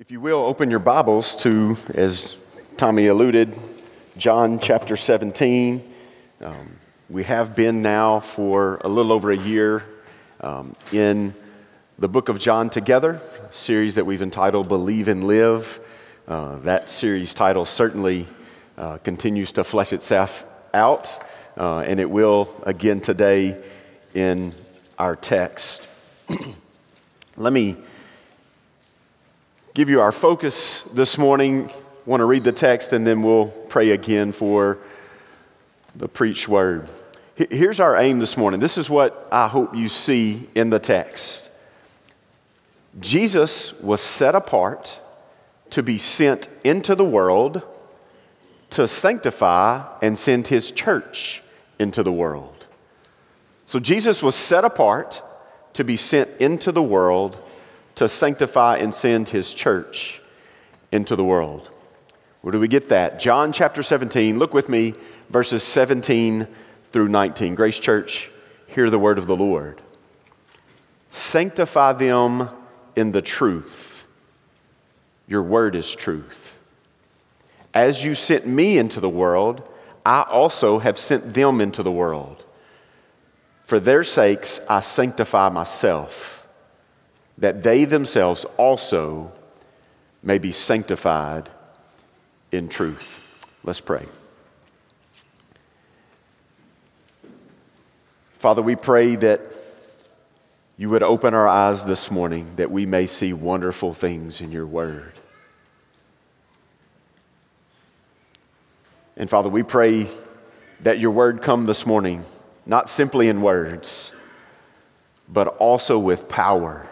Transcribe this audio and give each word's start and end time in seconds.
If 0.00 0.12
you 0.12 0.20
will, 0.20 0.44
open 0.44 0.70
your 0.70 0.78
Bibles 0.78 1.34
to, 1.42 1.76
as 1.92 2.36
Tommy 2.76 3.08
alluded, 3.08 3.52
John 4.16 4.60
chapter 4.60 4.96
17. 4.96 5.92
Um, 6.40 6.54
we 7.10 7.24
have 7.24 7.56
been 7.56 7.82
now 7.82 8.20
for 8.20 8.80
a 8.84 8.88
little 8.88 9.10
over 9.10 9.32
a 9.32 9.36
year 9.36 9.84
um, 10.40 10.76
in 10.92 11.34
the 11.98 12.08
book 12.08 12.28
of 12.28 12.38
John 12.38 12.70
together, 12.70 13.20
a 13.50 13.52
series 13.52 13.96
that 13.96 14.06
we've 14.06 14.22
entitled 14.22 14.68
Believe 14.68 15.08
and 15.08 15.24
Live. 15.24 15.80
Uh, 16.28 16.58
that 16.58 16.90
series 16.90 17.34
title 17.34 17.66
certainly 17.66 18.26
uh, 18.76 18.98
continues 18.98 19.50
to 19.50 19.64
flesh 19.64 19.92
itself 19.92 20.46
out, 20.72 21.24
uh, 21.56 21.80
and 21.80 21.98
it 21.98 22.08
will 22.08 22.54
again 22.62 23.00
today 23.00 23.60
in 24.14 24.52
our 24.96 25.16
text. 25.16 25.88
Let 27.36 27.52
me 27.52 27.78
give 29.78 29.88
you 29.88 30.00
our 30.00 30.10
focus 30.10 30.82
this 30.92 31.16
morning. 31.16 31.70
Want 32.04 32.18
to 32.18 32.24
read 32.24 32.42
the 32.42 32.50
text 32.50 32.92
and 32.92 33.06
then 33.06 33.22
we'll 33.22 33.46
pray 33.46 33.92
again 33.92 34.32
for 34.32 34.76
the 35.94 36.08
preached 36.08 36.48
word. 36.48 36.88
Here's 37.36 37.78
our 37.78 37.96
aim 37.96 38.18
this 38.18 38.36
morning. 38.36 38.58
This 38.58 38.76
is 38.76 38.90
what 38.90 39.28
I 39.30 39.46
hope 39.46 39.76
you 39.76 39.88
see 39.88 40.48
in 40.56 40.70
the 40.70 40.80
text. 40.80 41.48
Jesus 42.98 43.72
was 43.80 44.00
set 44.00 44.34
apart 44.34 44.98
to 45.70 45.84
be 45.84 45.96
sent 45.96 46.48
into 46.64 46.96
the 46.96 47.04
world 47.04 47.62
to 48.70 48.88
sanctify 48.88 49.84
and 50.02 50.18
send 50.18 50.48
his 50.48 50.72
church 50.72 51.40
into 51.78 52.02
the 52.02 52.10
world. 52.10 52.66
So 53.66 53.78
Jesus 53.78 54.24
was 54.24 54.34
set 54.34 54.64
apart 54.64 55.22
to 55.74 55.84
be 55.84 55.96
sent 55.96 56.28
into 56.40 56.72
the 56.72 56.82
world 56.82 57.38
to 57.98 58.08
sanctify 58.08 58.76
and 58.76 58.94
send 58.94 59.28
his 59.28 59.52
church 59.52 60.20
into 60.92 61.16
the 61.16 61.24
world. 61.24 61.68
Where 62.42 62.52
do 62.52 62.60
we 62.60 62.68
get 62.68 62.90
that? 62.90 63.18
John 63.18 63.50
chapter 63.50 63.82
17. 63.82 64.38
Look 64.38 64.54
with 64.54 64.68
me, 64.68 64.94
verses 65.30 65.64
17 65.64 66.46
through 66.92 67.08
19. 67.08 67.56
Grace 67.56 67.80
Church, 67.80 68.30
hear 68.68 68.88
the 68.88 69.00
word 69.00 69.18
of 69.18 69.26
the 69.26 69.36
Lord. 69.36 69.80
Sanctify 71.10 71.94
them 71.94 72.48
in 72.94 73.10
the 73.10 73.20
truth. 73.20 74.06
Your 75.26 75.42
word 75.42 75.74
is 75.74 75.92
truth. 75.92 76.56
As 77.74 78.04
you 78.04 78.14
sent 78.14 78.46
me 78.46 78.78
into 78.78 79.00
the 79.00 79.10
world, 79.10 79.68
I 80.06 80.22
also 80.22 80.78
have 80.78 80.98
sent 80.98 81.34
them 81.34 81.60
into 81.60 81.82
the 81.82 81.90
world. 81.90 82.44
For 83.64 83.80
their 83.80 84.04
sakes, 84.04 84.60
I 84.70 84.78
sanctify 84.82 85.48
myself 85.48 86.37
that 87.38 87.62
they 87.62 87.84
themselves 87.84 88.44
also 88.56 89.32
may 90.22 90.38
be 90.38 90.52
sanctified 90.52 91.48
in 92.50 92.68
truth. 92.68 93.24
Let's 93.62 93.80
pray. 93.80 94.06
Father, 98.32 98.62
we 98.62 98.76
pray 98.76 99.16
that 99.16 99.40
you 100.76 100.90
would 100.90 101.02
open 101.02 101.34
our 101.34 101.48
eyes 101.48 101.84
this 101.84 102.10
morning 102.10 102.54
that 102.56 102.70
we 102.70 102.86
may 102.86 103.06
see 103.06 103.32
wonderful 103.32 103.94
things 103.94 104.40
in 104.40 104.52
your 104.52 104.66
word. 104.66 105.12
And 109.16 109.28
Father, 109.28 109.48
we 109.48 109.64
pray 109.64 110.06
that 110.80 111.00
your 111.00 111.10
word 111.10 111.42
come 111.42 111.66
this 111.66 111.84
morning, 111.84 112.24
not 112.64 112.88
simply 112.88 113.28
in 113.28 113.42
words, 113.42 114.12
but 115.28 115.48
also 115.48 115.98
with 115.98 116.28
power 116.28 116.86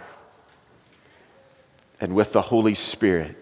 and 2.00 2.14
with 2.14 2.32
the 2.32 2.42
Holy 2.42 2.74
Spirit 2.74 3.36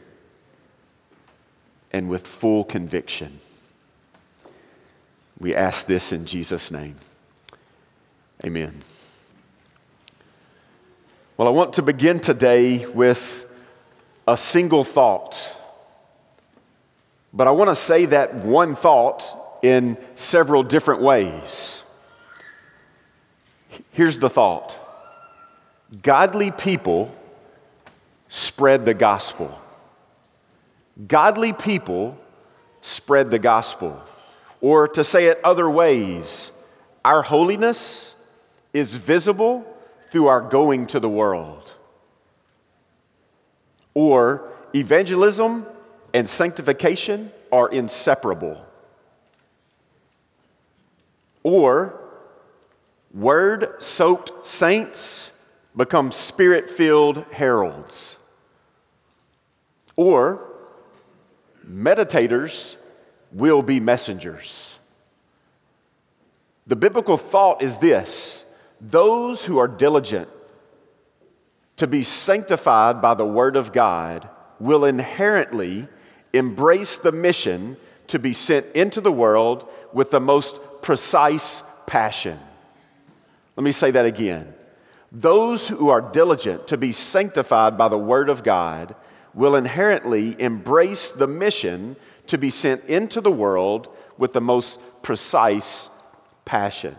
and 1.92 2.08
with 2.08 2.26
full 2.26 2.64
conviction. 2.64 3.40
We 5.38 5.54
ask 5.54 5.86
this 5.86 6.12
in 6.12 6.26
Jesus' 6.26 6.70
name. 6.70 6.96
Amen. 8.44 8.74
Well, 11.36 11.48
I 11.48 11.50
want 11.50 11.74
to 11.74 11.82
begin 11.82 12.20
today 12.20 12.86
with 12.86 13.44
a 14.26 14.36
single 14.36 14.84
thought. 14.84 15.52
But 17.32 17.48
I 17.48 17.50
want 17.50 17.70
to 17.70 17.74
say 17.74 18.06
that 18.06 18.34
one 18.34 18.74
thought 18.74 19.24
in 19.62 19.96
several 20.14 20.62
different 20.62 21.02
ways. 21.02 21.82
Here's 23.90 24.18
the 24.18 24.30
thought 24.30 24.76
Godly 26.02 26.50
people 26.50 27.14
spread 28.34 28.84
the 28.84 28.94
gospel. 28.94 29.56
Godly 31.06 31.52
people 31.52 32.18
spread 32.80 33.30
the 33.30 33.38
gospel. 33.38 34.02
Or 34.60 34.88
to 34.88 35.04
say 35.04 35.26
it 35.26 35.38
other 35.44 35.70
ways, 35.70 36.50
our 37.04 37.22
holiness 37.22 38.16
is 38.72 38.96
visible 38.96 39.64
through 40.10 40.26
our 40.26 40.40
going 40.40 40.88
to 40.88 40.98
the 40.98 41.08
world. 41.08 41.72
Or 43.94 44.52
evangelism 44.74 45.64
and 46.12 46.28
sanctification 46.28 47.30
are 47.52 47.68
inseparable. 47.68 48.66
Or 51.44 52.00
word 53.12 53.80
soaked 53.80 54.44
saints 54.44 55.30
become 55.76 56.10
spirit 56.10 56.68
filled 56.68 57.18
heralds. 57.30 58.16
Or 59.96 60.46
meditators 61.68 62.76
will 63.32 63.62
be 63.62 63.80
messengers. 63.80 64.78
The 66.66 66.76
biblical 66.76 67.16
thought 67.16 67.62
is 67.62 67.78
this 67.78 68.44
those 68.80 69.44
who 69.44 69.58
are 69.58 69.68
diligent 69.68 70.28
to 71.76 71.86
be 71.86 72.02
sanctified 72.02 73.02
by 73.02 73.14
the 73.14 73.26
Word 73.26 73.56
of 73.56 73.72
God 73.72 74.28
will 74.60 74.84
inherently 74.84 75.88
embrace 76.32 76.98
the 76.98 77.12
mission 77.12 77.76
to 78.08 78.18
be 78.18 78.32
sent 78.32 78.66
into 78.74 79.00
the 79.00 79.12
world 79.12 79.68
with 79.92 80.10
the 80.10 80.20
most 80.20 80.58
precise 80.82 81.62
passion. 81.86 82.38
Let 83.56 83.64
me 83.64 83.72
say 83.72 83.90
that 83.92 84.04
again. 84.04 84.52
Those 85.10 85.68
who 85.68 85.90
are 85.90 86.00
diligent 86.00 86.68
to 86.68 86.76
be 86.76 86.92
sanctified 86.92 87.78
by 87.78 87.88
the 87.88 87.98
Word 87.98 88.28
of 88.28 88.42
God 88.42 88.94
will 89.34 89.56
inherently 89.56 90.40
embrace 90.40 91.10
the 91.10 91.26
mission 91.26 91.96
to 92.26 92.38
be 92.38 92.50
sent 92.50 92.84
into 92.84 93.20
the 93.20 93.30
world 93.30 93.88
with 94.16 94.32
the 94.32 94.40
most 94.40 94.80
precise 95.02 95.88
passion. 96.44 96.96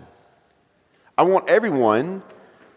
I 1.18 1.24
want 1.24 1.50
everyone 1.50 2.24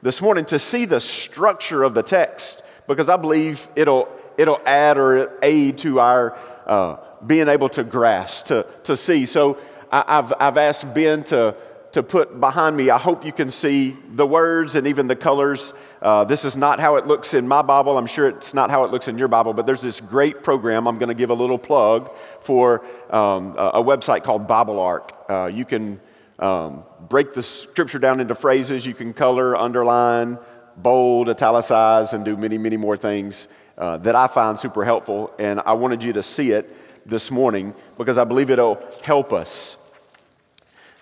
this 0.01 0.23
morning 0.23 0.45
to 0.47 0.59
see 0.59 0.85
the 0.85 1.01
structure 1.01 1.83
of 1.83 1.95
the 1.95 2.03
text 2.03 2.63
because 2.87 3.09
I 3.09 3.17
believe 3.17 3.69
it'll, 3.75 4.09
it'll 4.37 4.61
add 4.65 4.97
or 4.97 5.39
aid 5.43 5.79
to 5.79 6.01
our 6.01 6.39
uh, 6.67 6.97
being 7.27 7.49
able 7.49 7.69
to 7.71 7.83
grasp, 7.83 8.47
to, 8.47 8.67
to 8.85 8.97
see. 8.97 9.27
So 9.27 9.59
I, 9.91 10.05
I've, 10.07 10.33
I've 10.39 10.57
asked 10.57 10.95
Ben 10.95 11.25
to 11.25 11.57
to 11.93 12.03
put 12.03 12.38
behind 12.38 12.76
me, 12.76 12.91
I 12.91 12.99
hope 12.99 13.25
you 13.25 13.32
can 13.32 13.50
see 13.50 13.97
the 14.12 14.26
words 14.26 14.75
and 14.75 14.87
even 14.87 15.06
the 15.06 15.16
colors. 15.16 15.72
Uh, 16.03 16.25
this 16.25 16.44
is 16.44 16.56
not 16.56 16.81
how 16.81 16.97
it 16.97 17.06
looks 17.06 17.34
in 17.34 17.49
my 17.49 17.62
Bible. 17.62 17.97
I'm 17.97 18.06
sure 18.06 18.28
it's 18.28 18.54
not 18.54 18.71
how 18.71 18.84
it 18.84 18.91
looks 18.91 19.09
in 19.09 19.16
your 19.16 19.28
Bible, 19.28 19.54
but 19.54 19.66
there's 19.66 19.82
this 19.82 20.00
great 20.00 20.43
program. 20.43 20.87
I'm 20.87 20.99
going 20.99 21.09
to 21.09 21.15
give 21.15 21.31
a 21.31 21.34
little 21.34 21.59
plug 21.59 22.15
for 22.41 22.84
um, 23.10 23.54
a, 23.56 23.82
website 23.82 24.22
called 24.22 24.47
Biblearc. 24.47 25.10
Uh, 25.28 25.47
you 25.47 25.65
can 25.65 26.00
um, 26.38 26.84
break 27.09 27.32
the 27.32 27.43
scripture 27.43 27.99
down 27.99 28.20
into 28.20 28.34
phrases, 28.34 28.84
you 28.84 28.94
can 28.94 29.12
color, 29.12 29.56
underline, 29.56 30.38
bold, 30.76 31.28
italicize, 31.28 32.12
and 32.12 32.25
do 32.25 32.37
many, 32.37 32.59
many 32.59 32.76
more 32.76 32.97
things 32.97 33.49
uh, 33.78 33.97
that 33.99 34.15
I 34.15 34.26
find 34.26 34.59
super 34.59 34.84
helpful. 34.84 35.32
And 35.38 35.61
I 35.61 35.73
wanted 35.73 36.05
you 36.05 36.12
to 36.12 36.23
see 36.23 36.50
it 36.50 36.75
this 37.06 37.31
morning 37.31 37.75
because 37.96 38.19
I 38.19 38.25
believe 38.25 38.50
it'll 38.50 38.81
help 39.05 39.32
us 39.32 39.88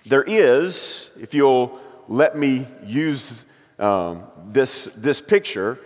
there 0.09 0.23
is, 0.23 1.09
if 1.19 1.33
you'll 1.33 1.79
let 2.07 2.37
me 2.37 2.65
use 2.85 3.45
um, 3.79 4.23
this, 4.47 4.85
this 4.95 5.21
picture, 5.21 5.79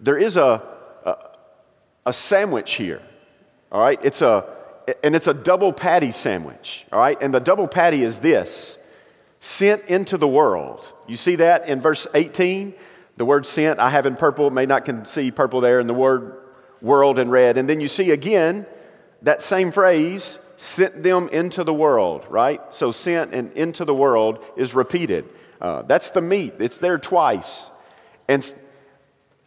there 0.00 0.18
is 0.18 0.36
a, 0.36 0.62
a, 1.04 1.16
a 2.06 2.12
sandwich 2.12 2.74
here. 2.74 3.02
All 3.70 3.80
right? 3.80 3.98
It's 4.02 4.22
a, 4.22 4.44
and 5.02 5.14
it's 5.14 5.26
a 5.26 5.34
double 5.34 5.72
patty 5.72 6.10
sandwich. 6.10 6.86
All 6.92 6.98
right? 6.98 7.18
And 7.20 7.32
the 7.32 7.40
double 7.40 7.68
patty 7.68 8.02
is 8.02 8.20
this 8.20 8.78
sent 9.40 9.84
into 9.84 10.16
the 10.16 10.28
world. 10.28 10.92
You 11.06 11.16
see 11.16 11.36
that 11.36 11.68
in 11.68 11.80
verse 11.80 12.06
18? 12.14 12.74
The 13.16 13.24
word 13.24 13.46
sent, 13.46 13.78
I 13.78 13.90
have 13.90 14.06
in 14.06 14.16
purple, 14.16 14.50
may 14.50 14.66
not 14.66 14.84
can 14.84 15.06
see 15.06 15.30
purple 15.30 15.60
there, 15.60 15.78
and 15.78 15.88
the 15.88 15.94
word 15.94 16.36
world 16.82 17.18
in 17.18 17.30
red. 17.30 17.56
And 17.56 17.68
then 17.68 17.80
you 17.80 17.88
see 17.88 18.10
again 18.10 18.66
that 19.22 19.42
same 19.42 19.70
phrase 19.72 20.38
sent 20.56 21.02
them 21.02 21.28
into 21.28 21.64
the 21.64 21.74
world, 21.74 22.24
right? 22.28 22.60
So 22.74 22.92
sent 22.92 23.34
and 23.34 23.52
into 23.52 23.84
the 23.84 23.94
world 23.94 24.44
is 24.56 24.74
repeated. 24.74 25.28
Uh, 25.60 25.82
that's 25.82 26.10
the 26.10 26.22
meat, 26.22 26.54
it's 26.58 26.78
there 26.78 26.98
twice. 26.98 27.70
And 28.28 28.42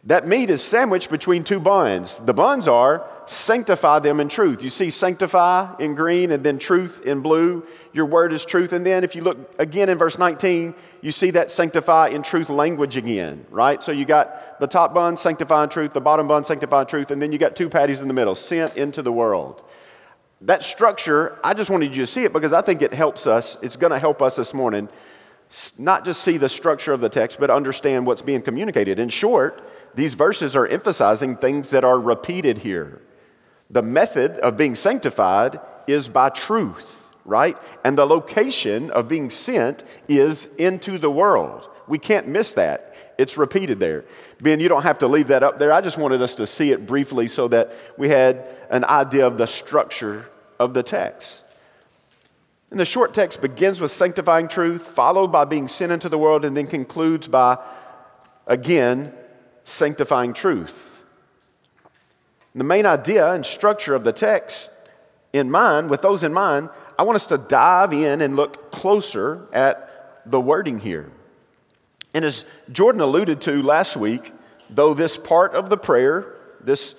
That 0.04 0.26
meat 0.26 0.48
is 0.48 0.62
sandwiched 0.62 1.10
between 1.10 1.44
two 1.44 1.60
buns. 1.60 2.18
The 2.18 2.32
buns 2.32 2.66
are 2.66 3.06
sanctify 3.26 3.98
them 3.98 4.18
in 4.18 4.28
truth. 4.28 4.62
You 4.62 4.70
see 4.70 4.88
sanctify 4.88 5.74
in 5.78 5.94
green 5.94 6.32
and 6.32 6.42
then 6.42 6.58
truth 6.58 7.04
in 7.04 7.20
blue. 7.20 7.66
Your 7.92 8.06
word 8.06 8.32
is 8.32 8.44
truth. 8.44 8.72
And 8.72 8.84
then 8.84 9.04
if 9.04 9.14
you 9.14 9.22
look 9.22 9.54
again 9.58 9.90
in 9.90 9.98
verse 9.98 10.18
19, 10.18 10.74
you 11.02 11.12
see 11.12 11.30
that 11.32 11.50
sanctify 11.50 12.08
in 12.08 12.22
truth 12.22 12.48
language 12.48 12.96
again, 12.96 13.44
right? 13.50 13.82
So 13.82 13.92
you 13.92 14.06
got 14.06 14.58
the 14.58 14.66
top 14.66 14.94
bun, 14.94 15.18
sanctify 15.18 15.64
in 15.64 15.68
truth, 15.68 15.92
the 15.92 16.00
bottom 16.00 16.26
bun, 16.26 16.44
sanctify 16.44 16.80
in 16.80 16.86
truth, 16.86 17.10
and 17.10 17.20
then 17.20 17.30
you 17.30 17.38
got 17.38 17.54
two 17.54 17.68
patties 17.68 18.00
in 18.00 18.08
the 18.08 18.14
middle, 18.14 18.34
sent 18.34 18.76
into 18.78 19.02
the 19.02 19.12
world. 19.12 19.62
That 20.42 20.64
structure, 20.64 21.38
I 21.44 21.52
just 21.52 21.70
wanted 21.70 21.90
you 21.94 22.04
to 22.04 22.06
see 22.06 22.24
it 22.24 22.32
because 22.32 22.52
I 22.52 22.62
think 22.62 22.80
it 22.80 22.94
helps 22.94 23.26
us. 23.26 23.58
It's 23.62 23.76
going 23.76 23.92
to 23.92 23.98
help 23.98 24.22
us 24.22 24.36
this 24.36 24.54
morning 24.54 24.88
not 25.78 26.04
just 26.04 26.22
see 26.22 26.36
the 26.36 26.48
structure 26.48 26.92
of 26.92 27.00
the 27.00 27.08
text, 27.08 27.40
but 27.40 27.50
understand 27.50 28.06
what's 28.06 28.22
being 28.22 28.40
communicated. 28.40 28.98
In 28.98 29.08
short, 29.08 29.62
these 29.94 30.14
verses 30.14 30.54
are 30.54 30.66
emphasizing 30.66 31.36
things 31.36 31.70
that 31.70 31.84
are 31.84 32.00
repeated 32.00 32.58
here. 32.58 33.02
The 33.68 33.82
method 33.82 34.32
of 34.38 34.56
being 34.56 34.74
sanctified 34.74 35.60
is 35.86 36.08
by 36.08 36.30
truth, 36.30 37.08
right? 37.24 37.56
And 37.84 37.98
the 37.98 38.06
location 38.06 38.90
of 38.90 39.08
being 39.08 39.28
sent 39.28 39.82
is 40.08 40.46
into 40.56 40.98
the 40.98 41.10
world. 41.10 41.68
We 41.88 41.98
can't 41.98 42.28
miss 42.28 42.54
that. 42.54 42.89
It's 43.20 43.36
repeated 43.36 43.78
there. 43.80 44.06
Ben, 44.40 44.60
you 44.60 44.68
don't 44.70 44.82
have 44.82 45.00
to 45.00 45.06
leave 45.06 45.28
that 45.28 45.42
up 45.42 45.58
there. 45.58 45.74
I 45.74 45.82
just 45.82 45.98
wanted 45.98 46.22
us 46.22 46.36
to 46.36 46.46
see 46.46 46.72
it 46.72 46.86
briefly 46.86 47.28
so 47.28 47.48
that 47.48 47.70
we 47.98 48.08
had 48.08 48.46
an 48.70 48.82
idea 48.82 49.26
of 49.26 49.36
the 49.36 49.46
structure 49.46 50.26
of 50.58 50.72
the 50.72 50.82
text. 50.82 51.44
And 52.70 52.80
the 52.80 52.86
short 52.86 53.12
text 53.12 53.42
begins 53.42 53.78
with 53.78 53.92
sanctifying 53.92 54.48
truth, 54.48 54.86
followed 54.86 55.28
by 55.28 55.44
being 55.44 55.68
sent 55.68 55.92
into 55.92 56.08
the 56.08 56.16
world, 56.16 56.46
and 56.46 56.56
then 56.56 56.66
concludes 56.66 57.28
by, 57.28 57.58
again, 58.46 59.12
sanctifying 59.64 60.32
truth. 60.32 61.04
The 62.54 62.64
main 62.64 62.86
idea 62.86 63.34
and 63.34 63.44
structure 63.44 63.94
of 63.94 64.02
the 64.02 64.14
text 64.14 64.72
in 65.34 65.50
mind, 65.50 65.90
with 65.90 66.00
those 66.00 66.24
in 66.24 66.32
mind, 66.32 66.70
I 66.98 67.02
want 67.02 67.16
us 67.16 67.26
to 67.26 67.36
dive 67.36 67.92
in 67.92 68.22
and 68.22 68.34
look 68.34 68.72
closer 68.72 69.46
at 69.52 70.22
the 70.24 70.40
wording 70.40 70.78
here. 70.78 71.10
And 72.14 72.24
as 72.24 72.44
Jordan 72.70 73.00
alluded 73.00 73.40
to 73.42 73.62
last 73.62 73.96
week, 73.96 74.32
though 74.68 74.94
this 74.94 75.16
part 75.16 75.54
of 75.54 75.70
the 75.70 75.76
prayer, 75.76 76.34
this 76.60 76.94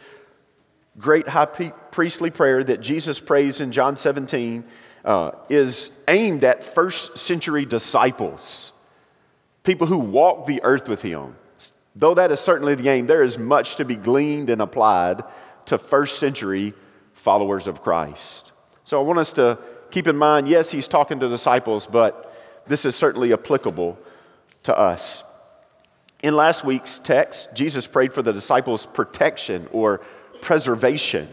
great 0.98 1.28
high 1.28 1.46
priestly 1.46 2.30
prayer 2.30 2.64
that 2.64 2.82
Jesus 2.82 3.20
prays 3.20 3.62
in 3.62 3.72
John 3.72 3.98
17, 3.98 4.64
uh, 5.04 5.32
is 5.50 5.92
aimed 6.08 6.44
at 6.44 6.64
first 6.64 7.18
century 7.18 7.66
disciples, 7.66 8.72
people 9.64 9.88
who 9.88 9.98
walked 9.98 10.48
the 10.48 10.62
earth 10.64 10.88
with 10.88 11.02
him. 11.02 11.36
Though 11.96 12.14
that 12.14 12.32
is 12.32 12.40
certainly 12.40 12.76
the 12.76 12.88
aim, 12.88 13.08
there 13.08 13.24
is 13.24 13.38
much 13.38 13.76
to 13.76 13.86
be 13.86 13.96
gleaned 13.96 14.50
and 14.50 14.62
applied 14.62 15.24
to 15.66 15.78
first 15.78 16.20
century 16.20 16.74
followers 17.14 17.68
of 17.68 17.82
Christ. 17.82 18.52
So 18.86 19.00
I 19.00 19.04
want 19.04 19.20
us 19.20 19.34
to 19.34 19.58
keep 19.90 20.08
in 20.08 20.16
mind 20.16 20.48
yes, 20.48 20.72
he's 20.72 20.88
talking 20.88 21.20
to 21.20 21.28
disciples, 21.28 21.88
but 21.88 22.34
this 22.68 22.86
is 22.86 22.96
certainly 22.96 23.34
applicable 23.34 23.98
to 24.64 24.78
us. 24.78 25.24
In 26.24 26.36
last 26.36 26.64
week's 26.64 27.00
text, 27.00 27.56
Jesus 27.56 27.88
prayed 27.88 28.14
for 28.14 28.22
the 28.22 28.32
disciples' 28.34 28.86
protection 28.86 29.68
or 29.72 30.00
preservation. 30.42 31.28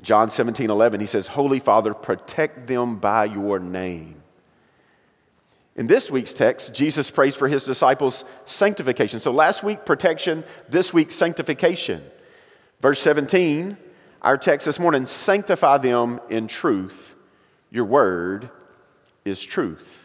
John 0.00 0.28
17, 0.28 0.70
11, 0.70 1.00
he 1.00 1.06
says, 1.06 1.28
Holy 1.28 1.58
Father, 1.58 1.94
protect 1.94 2.66
them 2.66 2.96
by 2.96 3.26
your 3.26 3.58
name. 3.58 4.22
In 5.76 5.86
this 5.86 6.10
week's 6.10 6.32
text, 6.32 6.74
Jesus 6.74 7.10
prays 7.10 7.34
for 7.34 7.48
his 7.48 7.64
disciples' 7.64 8.24
sanctification. 8.44 9.18
So 9.18 9.32
last 9.32 9.62
week, 9.64 9.84
protection, 9.84 10.44
this 10.68 10.94
week, 10.94 11.10
sanctification. 11.10 12.02
Verse 12.80 13.00
17, 13.00 13.76
our 14.22 14.38
text 14.38 14.66
this 14.66 14.78
morning, 14.78 15.06
sanctify 15.06 15.78
them 15.78 16.20
in 16.30 16.46
truth. 16.46 17.16
Your 17.70 17.86
word 17.86 18.50
is 19.24 19.42
truth. 19.42 20.03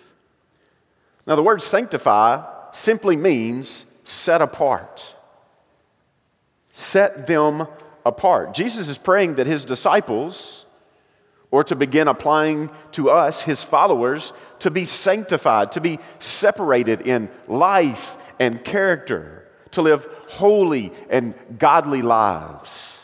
Now, 1.30 1.36
the 1.36 1.44
word 1.44 1.62
sanctify 1.62 2.44
simply 2.72 3.16
means 3.16 3.86
set 4.04 4.42
apart. 4.42 5.14
Set 6.74 7.28
them 7.28 7.68
apart. 8.04 8.56
Jesus 8.56 8.90
is 8.90 8.98
praying 8.98 9.36
that 9.36 9.46
his 9.46 9.64
disciples, 9.64 10.66
or 11.52 11.64
to 11.66 11.76
begin 11.76 12.08
applying 12.08 12.72
to 12.94 13.12
us, 13.12 13.44
his 13.44 13.64
followers, 13.64 14.34
to 14.60 14.72
be 14.72 14.86
sanctified, 14.86 15.74
to 15.74 15.82
be 15.82 16.00
separated 16.18 17.02
in 17.02 17.30
life 17.48 18.18
and 18.40 18.66
character, 18.66 19.48
to 19.72 19.84
live 19.84 20.08
holy 20.30 20.92
and 21.12 21.36
godly 21.60 22.02
lives. 22.02 23.00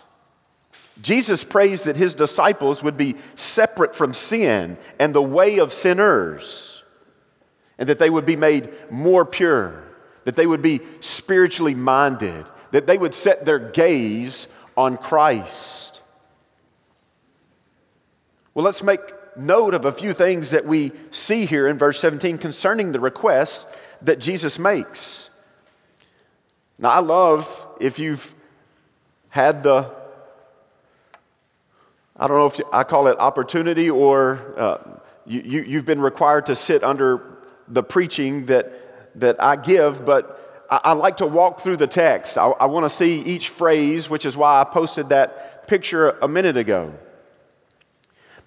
Jesus 0.99 1.43
prays 1.43 1.83
that 1.83 1.95
his 1.95 2.15
disciples 2.15 2.81
would 2.81 2.97
be 2.97 3.17
separate 3.35 3.95
from 3.95 4.15
sin 4.15 4.79
and 4.99 5.13
the 5.13 5.21
way 5.21 5.59
of 5.59 5.71
sinners, 5.71 6.74
and 7.77 7.89
that 7.89 7.99
they 7.99 8.09
would 8.09 8.25
be 8.25 8.35
made 8.35 8.73
more 8.89 9.25
pure, 9.25 9.83
that 10.23 10.35
they 10.35 10.47
would 10.47 10.61
be 10.61 10.81
spiritually 11.01 11.75
minded, 11.75 12.45
that 12.71 12.87
they 12.87 12.97
would 12.97 13.13
set 13.13 13.45
their 13.45 13.59
gaze 13.59 14.47
on 14.77 14.97
Christ. 14.97 16.01
Well, 18.53 18.63
let's 18.63 18.83
make 18.83 19.01
note 19.37 19.73
of 19.73 19.85
a 19.85 19.91
few 19.91 20.13
things 20.13 20.51
that 20.51 20.65
we 20.65 20.91
see 21.11 21.45
here 21.45 21.67
in 21.67 21.77
verse 21.77 21.99
17 21.99 22.37
concerning 22.37 22.91
the 22.91 22.99
request 22.99 23.67
that 24.01 24.19
Jesus 24.19 24.57
makes. 24.57 25.29
Now, 26.77 26.89
I 26.89 26.99
love 26.99 27.65
if 27.79 27.99
you've 27.99 28.33
had 29.29 29.63
the, 29.63 29.91
I 32.15 32.27
don't 32.27 32.37
know 32.37 32.47
if 32.47 32.61
I 32.71 32.83
call 32.83 33.07
it 33.07 33.17
opportunity 33.19 33.89
or 33.89 34.53
uh, 34.57 34.77
you, 35.25 35.41
you, 35.41 35.61
you've 35.63 35.85
been 35.85 36.01
required 36.01 36.45
to 36.47 36.55
sit 36.55 36.83
under 36.83 37.34
the 37.67 37.83
preaching 37.83 38.45
that, 38.47 39.19
that 39.19 39.41
I 39.41 39.55
give, 39.55 40.05
but 40.05 40.65
I, 40.69 40.81
I 40.83 40.93
like 40.93 41.17
to 41.17 41.25
walk 41.25 41.59
through 41.59 41.77
the 41.77 41.87
text. 41.87 42.37
I, 42.37 42.47
I 42.47 42.65
want 42.65 42.85
to 42.85 42.89
see 42.89 43.21
each 43.21 43.49
phrase, 43.49 44.09
which 44.09 44.25
is 44.25 44.37
why 44.37 44.61
I 44.61 44.63
posted 44.63 45.09
that 45.09 45.67
picture 45.67 46.11
a 46.21 46.27
minute 46.27 46.57
ago. 46.57 46.93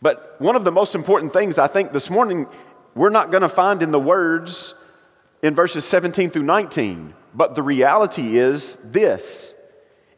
But 0.01 0.37
one 0.41 0.55
of 0.55 0.65
the 0.65 0.71
most 0.71 0.95
important 0.95 1.33
things 1.33 1.59
I 1.59 1.67
think 1.67 1.93
this 1.93 2.11
morning 2.11 2.47
we're 2.95 3.11
not 3.11 3.31
going 3.31 3.43
to 3.43 3.49
find 3.49 3.83
in 3.83 3.93
the 3.93 4.01
words 4.01 4.75
in 5.43 5.55
verses 5.55 5.85
17 5.85 6.31
through 6.31 6.43
19, 6.43 7.15
but 7.35 7.55
the 7.55 7.63
reality 7.63 8.39
is 8.39 8.77
this 8.77 9.55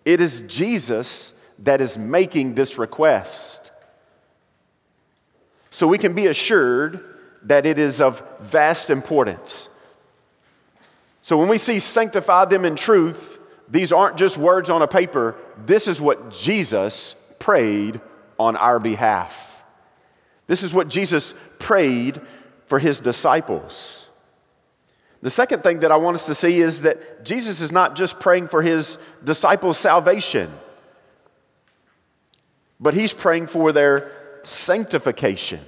it 0.05 0.20
is 0.20 0.41
Jesus 0.41 1.35
that 1.58 1.81
is 1.81 1.99
making 1.99 2.54
this 2.54 2.78
request. 2.78 3.71
So 5.71 5.87
we 5.87 5.99
can 5.99 6.14
be 6.14 6.26
assured 6.26 7.04
that 7.44 7.66
it 7.66 7.78
is 7.78 8.00
of 8.00 8.23
vast 8.40 8.90
importance. 8.90 9.68
So 11.23 11.37
when 11.37 11.49
we 11.49 11.59
see 11.59 11.78
sanctify 11.78 12.47
them 12.47 12.64
in 12.64 12.76
truth, 12.76 13.38
these 13.68 13.92
aren't 13.92 14.16
just 14.16 14.37
words 14.37 14.68
on 14.68 14.82
a 14.82 14.88
paper. 14.88 15.37
This 15.59 15.87
is 15.87 16.00
what 16.00 16.32
Jesus 16.32 17.14
prayed 17.38 18.00
on 18.38 18.56
our 18.56 18.80
behalf. 18.80 19.64
This 20.47 20.62
is 20.62 20.75
what 20.75 20.88
Jesus 20.88 21.35
prayed 21.59 22.20
for 22.66 22.78
his 22.78 23.00
disciples. 23.00 24.06
The 25.23 25.30
second 25.30 25.62
thing 25.62 25.80
that 25.80 25.92
I 25.92 25.97
want 25.97 26.14
us 26.16 26.26
to 26.26 26.35
see 26.35 26.59
is 26.59 26.82
that 26.82 27.25
Jesus 27.25 27.61
is 27.61 27.70
not 27.70 27.94
just 27.94 28.18
praying 28.18 28.49
for 28.49 28.62
his 28.62 28.99
disciples' 29.23 29.78
salvation, 29.78 30.50
but 32.80 32.94
he's 32.94 33.12
praying 33.12 33.47
for 33.47 33.70
their 33.70 34.11
sanctification. 34.42 35.61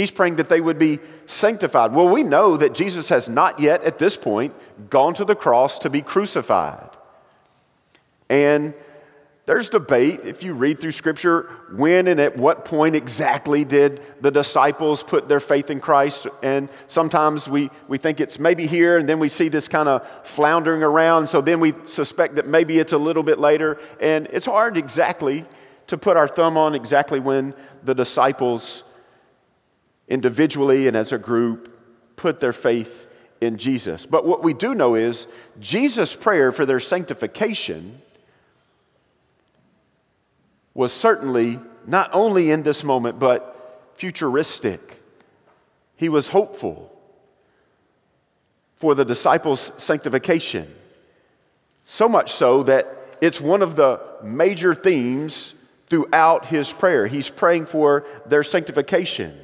He's 0.00 0.10
praying 0.10 0.36
that 0.36 0.48
they 0.48 0.62
would 0.62 0.78
be 0.78 0.98
sanctified. 1.26 1.92
Well, 1.92 2.08
we 2.08 2.22
know 2.22 2.56
that 2.56 2.72
Jesus 2.72 3.10
has 3.10 3.28
not 3.28 3.60
yet, 3.60 3.84
at 3.84 3.98
this 3.98 4.16
point, 4.16 4.54
gone 4.88 5.12
to 5.12 5.26
the 5.26 5.34
cross 5.34 5.78
to 5.80 5.90
be 5.90 6.00
crucified. 6.00 6.88
And 8.30 8.72
there's 9.44 9.68
debate, 9.68 10.20
if 10.24 10.42
you 10.42 10.54
read 10.54 10.78
through 10.78 10.92
Scripture, 10.92 11.50
when 11.74 12.08
and 12.08 12.18
at 12.18 12.34
what 12.34 12.64
point 12.64 12.96
exactly 12.96 13.62
did 13.62 14.00
the 14.22 14.30
disciples 14.30 15.02
put 15.02 15.28
their 15.28 15.38
faith 15.38 15.70
in 15.70 15.80
Christ. 15.80 16.26
And 16.42 16.70
sometimes 16.88 17.46
we, 17.46 17.68
we 17.86 17.98
think 17.98 18.20
it's 18.20 18.38
maybe 18.38 18.66
here, 18.66 18.96
and 18.96 19.06
then 19.06 19.18
we 19.18 19.28
see 19.28 19.48
this 19.48 19.68
kind 19.68 19.86
of 19.86 20.08
floundering 20.26 20.82
around. 20.82 21.26
So 21.26 21.42
then 21.42 21.60
we 21.60 21.74
suspect 21.84 22.36
that 22.36 22.46
maybe 22.46 22.78
it's 22.78 22.94
a 22.94 22.98
little 22.98 23.22
bit 23.22 23.38
later. 23.38 23.78
And 24.00 24.28
it's 24.32 24.46
hard 24.46 24.78
exactly 24.78 25.44
to 25.88 25.98
put 25.98 26.16
our 26.16 26.26
thumb 26.26 26.56
on 26.56 26.74
exactly 26.74 27.20
when 27.20 27.52
the 27.82 27.94
disciples 27.94 28.84
individually 30.10 30.88
and 30.88 30.96
as 30.96 31.12
a 31.12 31.18
group 31.18 31.74
put 32.16 32.40
their 32.40 32.52
faith 32.52 33.06
in 33.40 33.56
Jesus. 33.56 34.04
But 34.04 34.26
what 34.26 34.42
we 34.42 34.52
do 34.52 34.74
know 34.74 34.94
is 34.94 35.26
Jesus' 35.58 36.14
prayer 36.14 36.52
for 36.52 36.66
their 36.66 36.80
sanctification 36.80 38.02
was 40.74 40.92
certainly 40.92 41.58
not 41.86 42.10
only 42.12 42.50
in 42.50 42.62
this 42.62 42.84
moment, 42.84 43.18
but 43.18 43.90
futuristic. 43.94 45.02
He 45.96 46.08
was 46.08 46.28
hopeful 46.28 46.90
for 48.76 48.94
the 48.94 49.04
disciples' 49.04 49.72
sanctification. 49.76 50.72
So 51.84 52.08
much 52.08 52.32
so 52.32 52.62
that 52.64 52.86
it's 53.20 53.40
one 53.40 53.62
of 53.62 53.76
the 53.76 54.00
major 54.22 54.74
themes 54.74 55.54
throughout 55.88 56.46
his 56.46 56.72
prayer. 56.72 57.06
He's 57.06 57.28
praying 57.28 57.66
for 57.66 58.06
their 58.26 58.42
sanctification. 58.42 59.36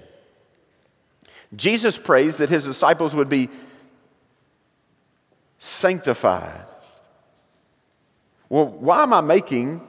Jesus 1.57 1.99
prays 1.99 2.39
that 2.39 2.51
his 2.51 2.67
disciples 2.67 3.15
would 3.15 3.29
be 3.29 3.49
sanctified. 5.59 6.67
Well, 8.49 8.69
why 8.69 9.03
am 9.03 9.13
I 9.13 9.23
making 9.23 9.81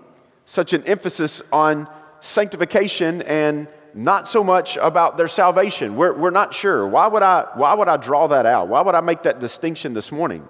such 0.45 0.73
an 0.73 0.83
emphasis 0.85 1.41
on 1.51 1.87
sanctification 2.21 3.21
and 3.23 3.67
not 3.93 4.27
so 4.27 4.43
much 4.43 4.77
about 4.77 5.17
their 5.17 5.27
salvation? 5.27 5.95
We're, 5.95 6.13
we're 6.13 6.29
not 6.29 6.53
sure. 6.53 6.87
Why 6.87 7.07
would, 7.07 7.21
I, 7.21 7.47
why 7.55 7.73
would 7.73 7.87
I 7.87 7.97
draw 7.97 8.27
that 8.27 8.45
out? 8.45 8.69
Why 8.69 8.81
would 8.81 8.95
I 8.95 9.01
make 9.01 9.23
that 9.23 9.39
distinction 9.39 9.93
this 9.93 10.11
morning? 10.11 10.47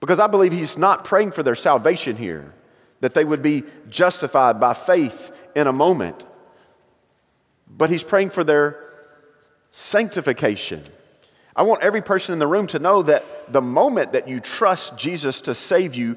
Because 0.00 0.20
I 0.20 0.26
believe 0.26 0.52
he's 0.52 0.78
not 0.78 1.04
praying 1.04 1.32
for 1.32 1.42
their 1.42 1.54
salvation 1.54 2.16
here, 2.16 2.54
that 3.00 3.14
they 3.14 3.24
would 3.24 3.42
be 3.42 3.64
justified 3.88 4.60
by 4.60 4.74
faith 4.74 5.48
in 5.54 5.66
a 5.66 5.72
moment, 5.72 6.22
but 7.68 7.90
he's 7.90 8.04
praying 8.04 8.30
for 8.30 8.44
their 8.44 8.83
sanctification. 9.76 10.80
I 11.56 11.64
want 11.64 11.82
every 11.82 12.00
person 12.00 12.32
in 12.32 12.38
the 12.38 12.46
room 12.46 12.68
to 12.68 12.78
know 12.78 13.02
that 13.02 13.52
the 13.52 13.60
moment 13.60 14.12
that 14.12 14.28
you 14.28 14.38
trust 14.38 14.96
Jesus 14.96 15.40
to 15.42 15.54
save 15.54 15.96
you, 15.96 16.16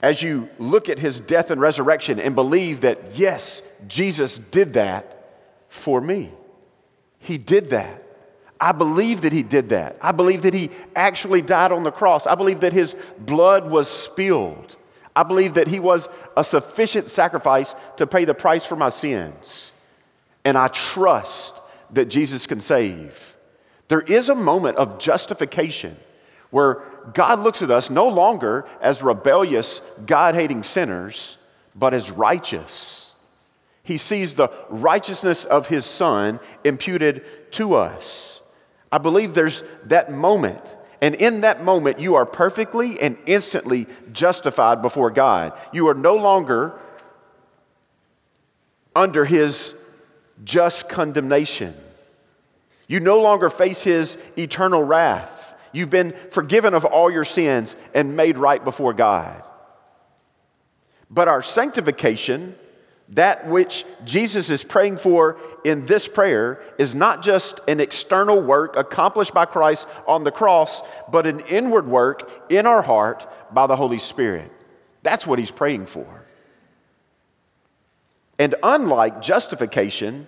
as 0.00 0.22
you 0.22 0.48
look 0.60 0.88
at 0.88 1.00
his 1.00 1.18
death 1.18 1.50
and 1.50 1.60
resurrection 1.60 2.20
and 2.20 2.36
believe 2.36 2.82
that, 2.82 3.00
yes, 3.16 3.60
Jesus 3.88 4.38
did 4.38 4.74
that 4.74 5.40
for 5.66 6.00
me. 6.00 6.30
He 7.18 7.38
did 7.38 7.70
that. 7.70 8.04
I 8.60 8.70
believe 8.70 9.22
that 9.22 9.32
he 9.32 9.42
did 9.42 9.70
that. 9.70 9.96
I 10.00 10.12
believe 10.12 10.42
that 10.42 10.54
he 10.54 10.70
actually 10.94 11.42
died 11.42 11.72
on 11.72 11.82
the 11.82 11.90
cross. 11.90 12.28
I 12.28 12.36
believe 12.36 12.60
that 12.60 12.72
his 12.72 12.94
blood 13.18 13.68
was 13.68 13.88
spilled. 13.88 14.76
I 15.16 15.24
believe 15.24 15.54
that 15.54 15.66
he 15.66 15.80
was 15.80 16.08
a 16.36 16.44
sufficient 16.44 17.10
sacrifice 17.10 17.74
to 17.96 18.06
pay 18.06 18.24
the 18.24 18.34
price 18.34 18.64
for 18.64 18.76
my 18.76 18.90
sins. 18.90 19.72
And 20.44 20.56
I 20.56 20.68
trust 20.68 21.54
that 21.90 22.06
Jesus 22.06 22.46
can 22.46 22.60
save. 22.60 23.36
There 23.88 24.00
is 24.00 24.28
a 24.28 24.34
moment 24.34 24.76
of 24.76 24.98
justification 24.98 25.96
where 26.50 26.82
God 27.14 27.40
looks 27.40 27.62
at 27.62 27.70
us 27.70 27.90
no 27.90 28.08
longer 28.08 28.66
as 28.80 29.02
rebellious, 29.02 29.80
God 30.06 30.34
hating 30.34 30.62
sinners, 30.62 31.36
but 31.74 31.94
as 31.94 32.10
righteous. 32.10 33.14
He 33.82 33.96
sees 33.96 34.34
the 34.34 34.50
righteousness 34.68 35.44
of 35.44 35.68
his 35.68 35.86
Son 35.86 36.40
imputed 36.64 37.24
to 37.52 37.74
us. 37.74 38.40
I 38.92 38.98
believe 38.98 39.34
there's 39.34 39.62
that 39.86 40.12
moment. 40.12 40.62
And 41.00 41.14
in 41.14 41.42
that 41.42 41.62
moment, 41.62 42.00
you 42.00 42.16
are 42.16 42.26
perfectly 42.26 43.00
and 43.00 43.16
instantly 43.24 43.86
justified 44.12 44.82
before 44.82 45.10
God. 45.10 45.52
You 45.72 45.88
are 45.88 45.94
no 45.94 46.16
longer 46.16 46.78
under 48.96 49.24
his 49.24 49.74
just 50.44 50.88
condemnation. 50.88 51.74
You 52.86 53.00
no 53.00 53.20
longer 53.20 53.50
face 53.50 53.84
his 53.84 54.18
eternal 54.36 54.82
wrath. 54.82 55.54
You've 55.72 55.90
been 55.90 56.12
forgiven 56.30 56.74
of 56.74 56.84
all 56.84 57.10
your 57.10 57.24
sins 57.24 57.76
and 57.94 58.16
made 58.16 58.38
right 58.38 58.62
before 58.64 58.94
God. 58.94 59.42
But 61.10 61.28
our 61.28 61.42
sanctification, 61.42 62.54
that 63.10 63.46
which 63.46 63.84
Jesus 64.04 64.50
is 64.50 64.64
praying 64.64 64.98
for 64.98 65.38
in 65.64 65.86
this 65.86 66.08
prayer, 66.08 66.62
is 66.78 66.94
not 66.94 67.22
just 67.22 67.60
an 67.68 67.80
external 67.80 68.42
work 68.42 68.76
accomplished 68.76 69.34
by 69.34 69.44
Christ 69.44 69.86
on 70.06 70.24
the 70.24 70.32
cross, 70.32 70.82
but 71.10 71.26
an 71.26 71.40
inward 71.40 71.86
work 71.86 72.30
in 72.50 72.66
our 72.66 72.82
heart 72.82 73.26
by 73.52 73.66
the 73.66 73.76
Holy 73.76 73.98
Spirit. 73.98 74.50
That's 75.02 75.26
what 75.26 75.38
he's 75.38 75.50
praying 75.50 75.86
for. 75.86 76.17
And 78.38 78.54
unlike 78.62 79.20
justification, 79.20 80.26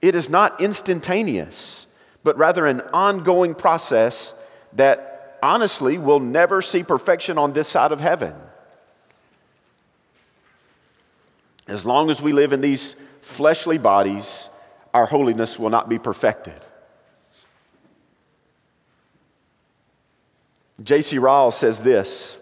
it 0.00 0.14
is 0.14 0.30
not 0.30 0.60
instantaneous, 0.60 1.86
but 2.22 2.38
rather 2.38 2.66
an 2.66 2.80
ongoing 2.92 3.54
process 3.54 4.34
that 4.74 5.38
honestly 5.42 5.98
will 5.98 6.20
never 6.20 6.62
see 6.62 6.82
perfection 6.82 7.38
on 7.38 7.52
this 7.52 7.68
side 7.68 7.92
of 7.92 8.00
heaven. 8.00 8.34
As 11.66 11.84
long 11.84 12.10
as 12.10 12.22
we 12.22 12.32
live 12.32 12.52
in 12.52 12.60
these 12.60 12.94
fleshly 13.22 13.78
bodies, 13.78 14.48
our 14.94 15.06
holiness 15.06 15.58
will 15.58 15.70
not 15.70 15.88
be 15.88 15.98
perfected. 15.98 16.54
J.C. 20.82 21.18
Ryle 21.18 21.50
says 21.50 21.82
this 21.82 22.36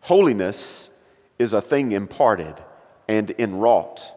Holiness 0.00 0.90
is 1.38 1.52
a 1.52 1.60
thing 1.60 1.92
imparted 1.92 2.54
and 3.08 3.28
inwrought, 3.28 4.10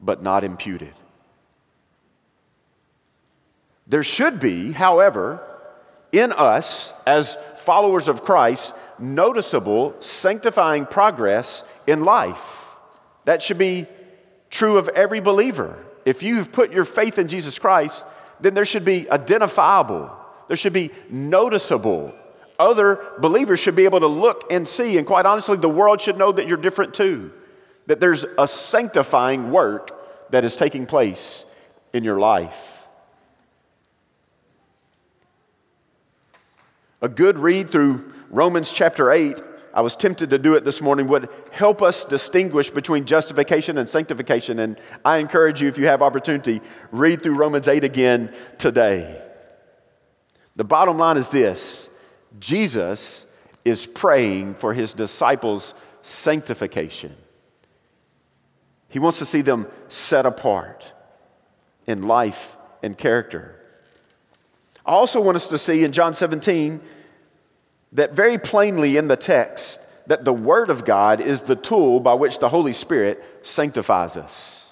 but 0.00 0.22
not 0.22 0.44
imputed. 0.44 0.92
There 3.86 4.02
should 4.02 4.40
be, 4.40 4.72
however, 4.72 5.40
in 6.12 6.32
us 6.32 6.92
as 7.06 7.38
followers 7.56 8.08
of 8.08 8.24
Christ, 8.24 8.74
noticeable 8.98 9.94
sanctifying 10.00 10.86
progress 10.86 11.64
in 11.86 12.04
life. 12.04 12.74
That 13.24 13.42
should 13.42 13.58
be 13.58 13.86
true 14.50 14.78
of 14.78 14.88
every 14.88 15.20
believer. 15.20 15.78
If 16.04 16.22
you've 16.22 16.52
put 16.52 16.72
your 16.72 16.84
faith 16.84 17.18
in 17.18 17.28
Jesus 17.28 17.58
Christ, 17.58 18.06
then 18.40 18.54
there 18.54 18.64
should 18.64 18.84
be 18.84 19.10
identifiable, 19.10 20.10
there 20.48 20.56
should 20.56 20.72
be 20.72 20.90
noticeable. 21.10 22.14
Other 22.58 23.04
believers 23.18 23.60
should 23.60 23.76
be 23.76 23.84
able 23.84 24.00
to 24.00 24.06
look 24.06 24.50
and 24.50 24.66
see, 24.66 24.96
and 24.96 25.06
quite 25.06 25.26
honestly, 25.26 25.58
the 25.58 25.68
world 25.68 26.00
should 26.00 26.16
know 26.16 26.32
that 26.32 26.48
you're 26.48 26.56
different 26.56 26.94
too. 26.94 27.30
That 27.86 28.00
there's 28.00 28.24
a 28.38 28.48
sanctifying 28.48 29.50
work 29.50 30.30
that 30.30 30.44
is 30.44 30.56
taking 30.56 30.86
place 30.86 31.46
in 31.92 32.04
your 32.04 32.18
life. 32.18 32.86
A 37.02 37.08
good 37.08 37.38
read 37.38 37.70
through 37.70 38.12
Romans 38.30 38.72
chapter 38.72 39.12
8, 39.12 39.40
I 39.72 39.82
was 39.82 39.94
tempted 39.94 40.30
to 40.30 40.38
do 40.38 40.54
it 40.54 40.64
this 40.64 40.80
morning, 40.80 41.06
would 41.08 41.28
help 41.52 41.82
us 41.82 42.04
distinguish 42.04 42.70
between 42.70 43.04
justification 43.04 43.78
and 43.78 43.88
sanctification. 43.88 44.58
And 44.58 44.78
I 45.04 45.18
encourage 45.18 45.60
you, 45.60 45.68
if 45.68 45.78
you 45.78 45.86
have 45.86 46.02
opportunity, 46.02 46.62
read 46.90 47.22
through 47.22 47.34
Romans 47.34 47.68
8 47.68 47.84
again 47.84 48.34
today. 48.58 49.20
The 50.56 50.64
bottom 50.64 50.96
line 50.96 51.18
is 51.18 51.28
this 51.30 51.90
Jesus 52.40 53.26
is 53.64 53.86
praying 53.86 54.54
for 54.54 54.72
his 54.72 54.94
disciples' 54.94 55.74
sanctification. 56.02 57.14
He 58.96 58.98
wants 58.98 59.18
to 59.18 59.26
see 59.26 59.42
them 59.42 59.66
set 59.90 60.24
apart 60.24 60.90
in 61.86 62.04
life 62.04 62.56
and 62.82 62.96
character. 62.96 63.54
I 64.86 64.92
also 64.92 65.20
want 65.20 65.36
us 65.36 65.48
to 65.48 65.58
see 65.58 65.84
in 65.84 65.92
John 65.92 66.14
17 66.14 66.80
that 67.92 68.12
very 68.12 68.38
plainly 68.38 68.96
in 68.96 69.06
the 69.06 69.16
text 69.18 69.82
that 70.06 70.24
the 70.24 70.32
Word 70.32 70.70
of 70.70 70.86
God 70.86 71.20
is 71.20 71.42
the 71.42 71.56
tool 71.56 72.00
by 72.00 72.14
which 72.14 72.38
the 72.38 72.48
Holy 72.48 72.72
Spirit 72.72 73.22
sanctifies 73.42 74.16
us. 74.16 74.66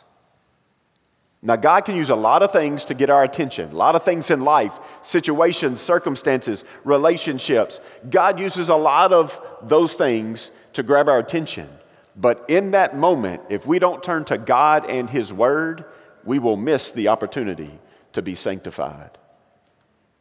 Now, 1.42 1.56
God 1.56 1.82
can 1.82 1.94
use 1.94 2.08
a 2.08 2.16
lot 2.16 2.42
of 2.42 2.50
things 2.50 2.86
to 2.86 2.94
get 2.94 3.10
our 3.10 3.24
attention, 3.24 3.72
a 3.72 3.76
lot 3.76 3.94
of 3.94 4.04
things 4.04 4.30
in 4.30 4.42
life, 4.42 4.78
situations, 5.02 5.82
circumstances, 5.82 6.64
relationships. 6.82 7.78
God 8.08 8.40
uses 8.40 8.70
a 8.70 8.74
lot 8.74 9.12
of 9.12 9.38
those 9.60 9.96
things 9.96 10.50
to 10.72 10.82
grab 10.82 11.10
our 11.10 11.18
attention. 11.18 11.68
But 12.16 12.44
in 12.48 12.72
that 12.72 12.96
moment, 12.96 13.42
if 13.48 13.66
we 13.66 13.78
don't 13.78 14.02
turn 14.02 14.24
to 14.26 14.38
God 14.38 14.88
and 14.88 15.10
His 15.10 15.32
Word, 15.32 15.84
we 16.24 16.38
will 16.38 16.56
miss 16.56 16.92
the 16.92 17.08
opportunity 17.08 17.78
to 18.12 18.22
be 18.22 18.34
sanctified. 18.34 19.18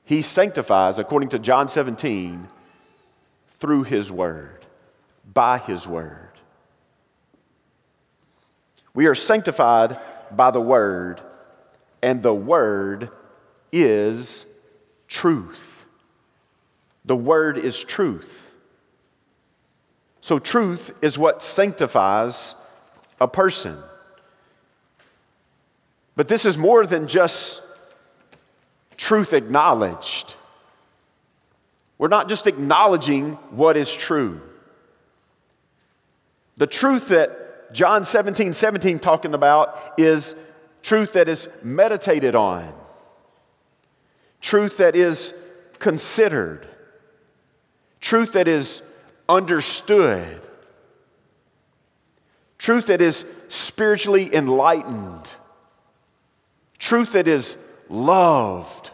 He 0.03 0.21
sanctifies, 0.21 0.99
according 0.99 1.29
to 1.29 1.39
John 1.39 1.69
17, 1.69 2.47
through 3.47 3.83
His 3.83 4.11
Word, 4.11 4.65
by 5.31 5.59
His 5.59 5.87
Word. 5.87 6.29
We 8.93 9.05
are 9.05 9.15
sanctified 9.15 9.95
by 10.31 10.51
the 10.51 10.61
Word, 10.61 11.21
and 12.01 12.21
the 12.21 12.33
Word 12.33 13.09
is 13.71 14.45
truth. 15.07 15.85
The 17.05 17.15
Word 17.15 17.57
is 17.57 17.83
truth. 17.83 18.42
So, 20.23 20.39
truth 20.39 20.95
is 21.01 21.19
what 21.19 21.43
sanctifies 21.43 22.55
a 23.19 23.27
person. 23.27 23.77
But 26.15 26.29
this 26.29 26.45
is 26.45 26.57
more 26.57 26.85
than 26.85 27.07
just 27.07 27.61
truth 28.95 29.33
acknowledged. 29.33 30.35
We're 31.97 32.07
not 32.07 32.29
just 32.29 32.47
acknowledging 32.47 33.33
what 33.51 33.75
is 33.75 33.93
true. 33.93 34.41
The 36.55 36.67
truth 36.67 37.09
that 37.09 37.73
John 37.73 38.05
17 38.05 38.53
17 38.53 38.99
talking 38.99 39.33
about 39.33 39.95
is 39.97 40.37
truth 40.83 41.11
that 41.13 41.27
is 41.27 41.49
meditated 41.65 42.33
on, 42.33 42.73
truth 44.39 44.77
that 44.77 44.95
is 44.95 45.33
considered, 45.79 46.65
truth 47.99 48.31
that 48.31 48.47
is 48.47 48.83
understood, 49.27 50.41
truth 52.57 52.87
that 52.87 53.01
is 53.01 53.25
spiritually 53.47 54.33
enlightened, 54.33 55.33
truth 56.79 57.13
that 57.13 57.27
is 57.27 57.57
loved, 57.89 58.91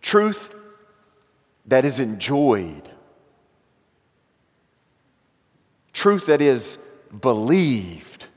truth 0.00 0.54
that 1.66 1.84
is 1.84 2.00
enjoyed, 2.00 2.90
truth 5.92 6.26
that 6.26 6.40
is 6.40 6.78
believed, 7.20 8.28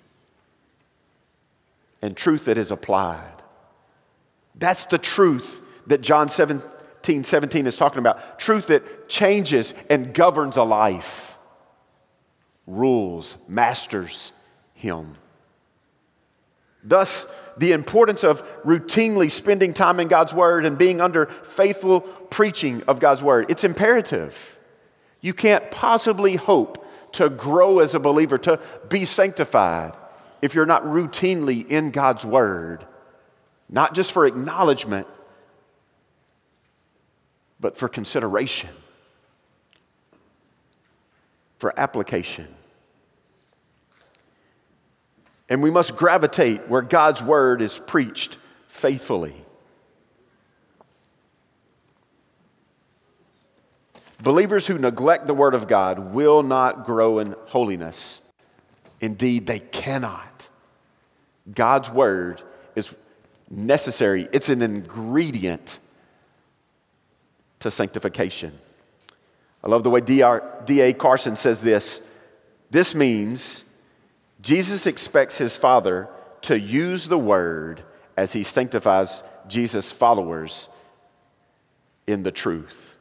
and 2.01 2.15
truth 2.15 2.45
that 2.45 2.57
is 2.57 2.71
applied. 2.71 3.41
That's 4.53 4.85
the 4.85 4.97
truth 4.97 5.61
that 5.87 6.01
John 6.01 6.29
17, 7.05 7.23
17 7.23 7.67
is 7.67 7.77
talking 7.77 7.99
about. 7.99 8.39
Truth 8.39 8.67
that 8.67 9.07
changes 9.07 9.75
and 9.91 10.11
governs 10.11 10.57
a 10.57 10.63
life, 10.63 11.37
rules, 12.65 13.37
masters 13.47 14.31
him. 14.73 15.15
Thus, 16.83 17.27
the 17.57 17.73
importance 17.73 18.23
of 18.23 18.43
routinely 18.63 19.29
spending 19.29 19.73
time 19.75 19.99
in 19.99 20.07
God's 20.07 20.33
Word 20.33 20.65
and 20.65 20.79
being 20.79 20.99
under 20.99 21.27
faithful 21.27 22.01
preaching 22.01 22.81
of 22.87 22.99
God's 22.99 23.21
Word. 23.21 23.45
It's 23.49 23.63
imperative. 23.63 24.57
You 25.21 25.33
can't 25.35 25.69
possibly 25.69 26.35
hope 26.35 26.87
to 27.13 27.29
grow 27.29 27.79
as 27.79 27.93
a 27.93 27.99
believer, 27.99 28.39
to 28.39 28.59
be 28.89 29.05
sanctified, 29.05 29.93
if 30.41 30.55
you're 30.55 30.65
not 30.65 30.83
routinely 30.83 31.67
in 31.67 31.91
God's 31.91 32.25
Word, 32.25 32.83
not 33.69 33.93
just 33.93 34.11
for 34.11 34.25
acknowledgement, 34.25 35.07
but 37.59 37.77
for 37.77 37.87
consideration, 37.87 38.69
for 41.57 41.77
application. 41.79 42.47
And 45.47 45.61
we 45.61 45.71
must 45.71 45.95
gravitate 45.95 46.67
where 46.67 46.81
God's 46.81 47.23
word 47.23 47.61
is 47.61 47.79
preached 47.79 48.37
faithfully. 48.67 49.35
Believers 54.21 54.65
who 54.65 54.77
neglect 54.77 55.27
the 55.27 55.33
word 55.33 55.53
of 55.53 55.67
God 55.67 56.13
will 56.13 56.41
not 56.41 56.85
grow 56.85 57.19
in 57.19 57.35
holiness. 57.47 58.21
Indeed, 58.99 59.45
they 59.45 59.59
cannot. 59.59 60.49
God's 61.53 61.91
word 61.91 62.41
is 62.75 62.95
necessary, 63.49 64.27
it's 64.33 64.49
an 64.49 64.63
ingredient 64.63 65.79
to 67.65 67.71
sanctification. 67.71 68.51
I 69.63 69.69
love 69.69 69.83
the 69.83 69.89
way 69.89 69.99
D.A. 69.99 70.93
Carson 70.93 71.35
says 71.35 71.63
this. 71.63 72.03
This 72.69 72.93
means 72.93 73.63
Jesus 74.39 74.85
expects 74.85 75.39
his 75.39 75.57
Father 75.57 76.07
to 76.43 76.59
use 76.59 77.07
the 77.07 77.17
word 77.17 77.81
as 78.15 78.33
he 78.33 78.43
sanctifies 78.43 79.23
Jesus' 79.47 79.91
followers 79.91 80.69
in 82.05 82.21
the 82.21 82.31
truth. 82.31 82.95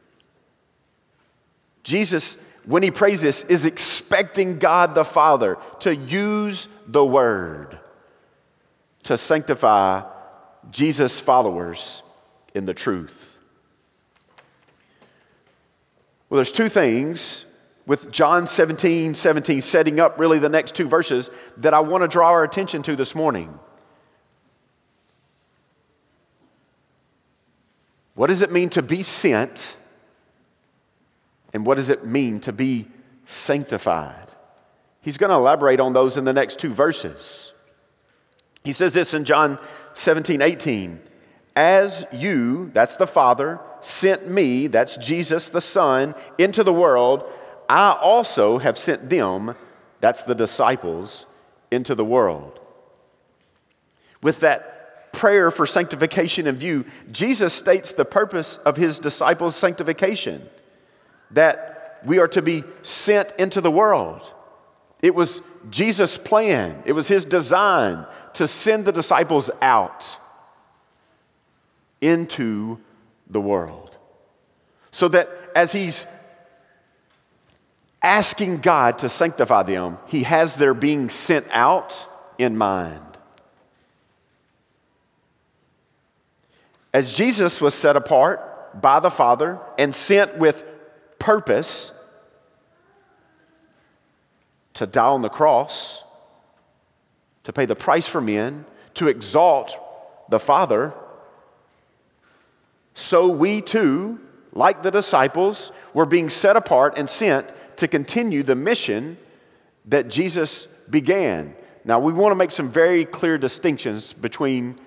Jesus, 1.82 2.38
when 2.64 2.82
he 2.82 2.90
prays 2.90 3.20
this, 3.20 3.42
is 3.44 3.66
expecting 3.66 4.58
God 4.58 4.94
the 4.94 5.04
Father 5.04 5.58
to 5.80 5.94
use 5.94 6.68
the 6.86 7.04
word 7.04 7.78
to 9.02 9.18
sanctify 9.18 10.04
Jesus' 10.70 11.20
followers 11.20 12.02
in 12.54 12.64
the 12.64 12.72
truth. 12.72 13.33
Well, 16.28 16.36
there's 16.36 16.52
two 16.52 16.68
things 16.68 17.44
with 17.86 18.10
John 18.10 18.46
17 18.46 19.14
17 19.14 19.60
setting 19.60 20.00
up 20.00 20.18
really 20.18 20.38
the 20.38 20.48
next 20.48 20.74
two 20.74 20.88
verses 20.88 21.30
that 21.58 21.74
I 21.74 21.80
want 21.80 22.02
to 22.02 22.08
draw 22.08 22.30
our 22.30 22.44
attention 22.44 22.82
to 22.84 22.96
this 22.96 23.14
morning. 23.14 23.58
What 28.14 28.28
does 28.28 28.42
it 28.42 28.52
mean 28.52 28.68
to 28.70 28.82
be 28.82 29.02
sent? 29.02 29.76
And 31.52 31.66
what 31.66 31.76
does 31.76 31.88
it 31.88 32.04
mean 32.04 32.40
to 32.40 32.52
be 32.52 32.88
sanctified? 33.26 34.28
He's 35.00 35.18
going 35.18 35.30
to 35.30 35.36
elaborate 35.36 35.80
on 35.80 35.92
those 35.92 36.16
in 36.16 36.24
the 36.24 36.32
next 36.32 36.58
two 36.58 36.70
verses. 36.70 37.52
He 38.64 38.72
says 38.72 38.94
this 38.94 39.14
in 39.14 39.24
John 39.24 39.58
17 39.92 40.40
18 40.40 41.00
As 41.56 42.06
you, 42.12 42.70
that's 42.70 42.96
the 42.96 43.06
Father, 43.06 43.60
sent 43.80 44.28
me, 44.28 44.66
that's 44.66 44.96
Jesus 44.96 45.50
the 45.50 45.60
Son, 45.60 46.14
into 46.38 46.64
the 46.64 46.72
world 46.72 47.24
I 47.68 47.92
also 47.92 48.58
have 48.58 48.76
sent 48.76 49.08
them, 49.10 49.54
that's 50.00 50.24
the 50.24 50.34
disciples, 50.34 51.26
into 51.70 51.94
the 51.94 52.04
world. 52.04 52.60
With 54.22 54.40
that 54.40 55.12
prayer 55.12 55.50
for 55.50 55.66
sanctification 55.66 56.46
in 56.46 56.56
view, 56.56 56.84
Jesus 57.10 57.54
states 57.54 57.92
the 57.92 58.04
purpose 58.04 58.58
of 58.58 58.76
his 58.76 58.98
disciples' 58.98 59.56
sanctification 59.56 60.48
that 61.30 62.00
we 62.04 62.18
are 62.18 62.28
to 62.28 62.42
be 62.42 62.64
sent 62.82 63.32
into 63.38 63.60
the 63.60 63.70
world. 63.70 64.20
It 65.02 65.14
was 65.14 65.40
Jesus' 65.70 66.18
plan, 66.18 66.82
it 66.84 66.92
was 66.92 67.08
his 67.08 67.24
design 67.24 68.06
to 68.34 68.46
send 68.46 68.84
the 68.84 68.92
disciples 68.92 69.50
out 69.62 70.18
into 72.04 72.78
the 73.28 73.40
world. 73.40 73.96
So 74.92 75.08
that 75.08 75.28
as 75.56 75.72
he's 75.72 76.06
asking 78.02 78.58
God 78.58 78.98
to 78.98 79.08
sanctify 79.08 79.62
them, 79.62 79.96
he 80.06 80.24
has 80.24 80.56
their 80.56 80.74
being 80.74 81.08
sent 81.08 81.46
out 81.50 82.06
in 82.36 82.56
mind. 82.56 83.00
As 86.92 87.16
Jesus 87.16 87.60
was 87.60 87.74
set 87.74 87.96
apart 87.96 88.80
by 88.80 89.00
the 89.00 89.10
Father 89.10 89.58
and 89.78 89.94
sent 89.94 90.36
with 90.36 90.64
purpose 91.18 91.90
to 94.74 94.86
die 94.86 95.06
on 95.06 95.22
the 95.22 95.28
cross, 95.28 96.02
to 97.44 97.52
pay 97.52 97.64
the 97.64 97.74
price 97.74 98.06
for 98.06 98.20
men, 98.20 98.66
to 98.94 99.08
exalt 99.08 99.78
the 100.28 100.38
Father, 100.38 100.92
so 102.94 103.28
we 103.28 103.60
too, 103.60 104.20
like 104.52 104.82
the 104.82 104.90
disciples, 104.90 105.72
were 105.92 106.06
being 106.06 106.30
set 106.30 106.56
apart 106.56 106.94
and 106.96 107.10
sent 107.10 107.52
to 107.76 107.88
continue 107.88 108.42
the 108.42 108.54
mission 108.54 109.18
that 109.86 110.08
Jesus 110.08 110.66
began. 110.88 111.54
Now, 111.84 111.98
we 111.98 112.12
want 112.12 112.30
to 112.30 112.36
make 112.36 112.50
some 112.50 112.70
very 112.70 113.04
clear 113.04 113.36
distinctions 113.36 114.12
between 114.12 114.78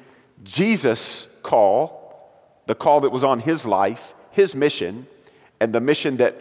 Jesus' 0.44 1.28
call, 1.44 2.32
the 2.66 2.76
call 2.76 3.02
that 3.02 3.12
was 3.12 3.24
on 3.24 3.40
his 3.40 3.66
life, 3.66 4.16
his 4.32 4.56
mission, 4.56 5.06
and 5.60 5.74
the 5.74 5.82
mission 5.82 6.18
that 6.18 6.36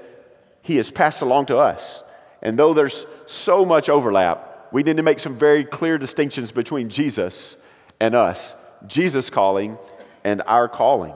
he 0.63 0.77
has 0.77 0.91
passed 0.91 1.21
along 1.21 1.47
to 1.47 1.59
us. 1.59 2.03
And 2.43 2.59
though 2.59 2.75
there's 2.75 3.07
so 3.27 3.65
much 3.65 3.89
overlap, 3.89 4.69
we 4.73 4.83
need 4.83 4.97
to 4.97 5.03
make 5.03 5.19
some 5.19 5.37
very 5.37 5.65
clear 5.65 5.99
distinctions 5.99 6.53
between 6.53 6.89
Jesus 6.89 7.57
and 8.01 8.15
us 8.15 8.57
Jesus' 8.87 9.31
calling 9.31 9.79
and 10.23 10.43
our 10.47 10.69
calling. 10.69 11.15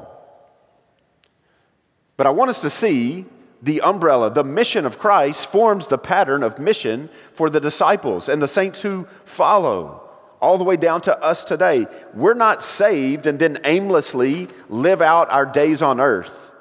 But 2.20 2.26
I 2.26 2.32
want 2.32 2.50
us 2.50 2.60
to 2.60 2.68
see 2.68 3.24
the 3.62 3.80
umbrella, 3.80 4.30
the 4.30 4.44
mission 4.44 4.84
of 4.84 4.98
Christ 4.98 5.50
forms 5.50 5.88
the 5.88 5.96
pattern 5.96 6.42
of 6.42 6.58
mission 6.58 7.08
for 7.32 7.48
the 7.48 7.62
disciples 7.62 8.28
and 8.28 8.42
the 8.42 8.46
saints 8.46 8.82
who 8.82 9.06
follow, 9.24 10.06
all 10.38 10.58
the 10.58 10.64
way 10.64 10.76
down 10.76 11.00
to 11.00 11.18
us 11.22 11.46
today. 11.46 11.86
We're 12.12 12.34
not 12.34 12.62
saved 12.62 13.26
and 13.26 13.38
then 13.38 13.58
aimlessly 13.64 14.48
live 14.68 15.00
out 15.00 15.30
our 15.30 15.46
days 15.46 15.80
on 15.80 15.98
earth, 15.98 16.52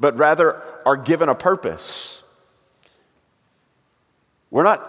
but 0.00 0.16
rather 0.16 0.62
are 0.86 0.96
given 0.96 1.28
a 1.28 1.34
purpose. 1.34 2.22
We're 4.50 4.62
not 4.62 4.80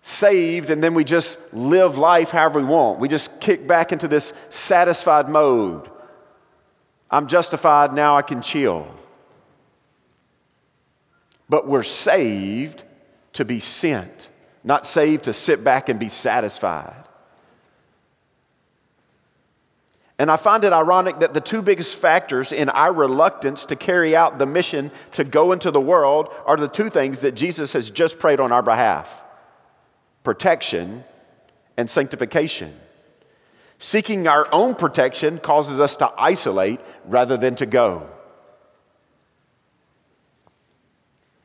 saved 0.00 0.70
and 0.70 0.82
then 0.82 0.94
we 0.94 1.04
just 1.04 1.52
live 1.52 1.98
life 1.98 2.30
however 2.30 2.60
we 2.60 2.64
want. 2.64 3.00
We 3.00 3.08
just 3.08 3.38
kick 3.42 3.68
back 3.68 3.92
into 3.92 4.08
this 4.08 4.32
satisfied 4.48 5.28
mode. 5.28 5.90
I'm 7.10 7.26
justified, 7.26 7.92
now 7.92 8.16
I 8.16 8.22
can 8.22 8.40
chill 8.40 8.96
but 11.50 11.66
we're 11.66 11.82
saved 11.82 12.84
to 13.34 13.44
be 13.44 13.58
sent, 13.58 14.28
not 14.62 14.86
saved 14.86 15.24
to 15.24 15.32
sit 15.32 15.62
back 15.64 15.88
and 15.88 15.98
be 15.98 16.08
satisfied. 16.08 16.94
And 20.16 20.30
I 20.30 20.36
find 20.36 20.62
it 20.64 20.72
ironic 20.72 21.18
that 21.20 21.34
the 21.34 21.40
two 21.40 21.60
biggest 21.60 21.96
factors 21.96 22.52
in 22.52 22.68
our 22.68 22.92
reluctance 22.92 23.64
to 23.66 23.76
carry 23.76 24.14
out 24.14 24.38
the 24.38 24.46
mission 24.46 24.92
to 25.12 25.24
go 25.24 25.50
into 25.52 25.70
the 25.70 25.80
world 25.80 26.28
are 26.46 26.56
the 26.56 26.68
two 26.68 26.88
things 26.88 27.20
that 27.20 27.32
Jesus 27.32 27.72
has 27.72 27.90
just 27.90 28.18
prayed 28.18 28.38
on 28.38 28.52
our 28.52 28.62
behalf 28.62 29.24
protection 30.22 31.02
and 31.78 31.88
sanctification. 31.88 32.78
Seeking 33.78 34.28
our 34.28 34.46
own 34.52 34.74
protection 34.74 35.38
causes 35.38 35.80
us 35.80 35.96
to 35.96 36.12
isolate 36.18 36.78
rather 37.06 37.38
than 37.38 37.54
to 37.56 37.64
go. 37.64 38.06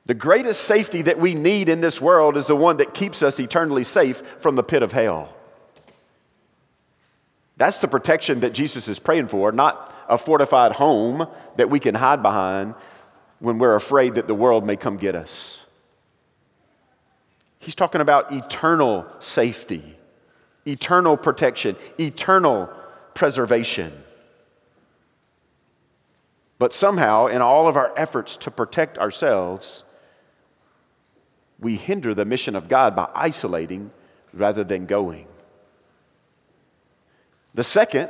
The 0.05 0.13
greatest 0.13 0.63
safety 0.65 1.01
that 1.03 1.19
we 1.19 1.33
need 1.33 1.67
in 1.67 1.81
this 1.81 1.99
world 1.99 2.37
is 2.37 2.45
the 2.45 2.55
one 2.55 2.77
that 2.77 2.93
keeps 2.93 3.23
us 3.23 3.39
eternally 3.39 3.83
safe 3.83 4.17
from 4.39 4.55
the 4.55 4.63
pit 4.63 4.83
of 4.83 4.91
hell. 4.91 5.33
That's 7.57 7.81
the 7.81 7.87
protection 7.87 8.41
that 8.41 8.53
Jesus 8.53 8.87
is 8.87 8.99
praying 8.99 9.29
for, 9.29 9.51
not 9.51 9.91
a 10.07 10.17
fortified 10.17 10.73
home 10.73 11.27
that 11.55 11.69
we 11.69 11.79
can 11.79 11.95
hide 11.95 12.21
behind 12.21 12.75
when 13.39 13.57
we're 13.57 13.75
afraid 13.75 14.15
that 14.15 14.27
the 14.27 14.35
world 14.35 14.65
may 14.65 14.75
come 14.75 14.97
get 14.97 15.15
us. 15.15 15.59
He's 17.57 17.75
talking 17.75 18.01
about 18.01 18.31
eternal 18.31 19.07
safety, 19.19 19.95
eternal 20.67 21.17
protection, 21.17 21.75
eternal 21.99 22.69
preservation. 23.15 23.91
But 26.59 26.73
somehow, 26.73 27.25
in 27.25 27.41
all 27.41 27.67
of 27.67 27.75
our 27.75 27.91
efforts 27.97 28.37
to 28.37 28.51
protect 28.51 28.99
ourselves, 28.99 29.83
we 31.59 31.75
hinder 31.75 32.13
the 32.13 32.25
mission 32.25 32.55
of 32.55 32.69
God 32.69 32.95
by 32.95 33.09
isolating 33.15 33.91
rather 34.33 34.63
than 34.63 34.85
going. 34.85 35.27
The 37.53 37.63
second 37.63 38.09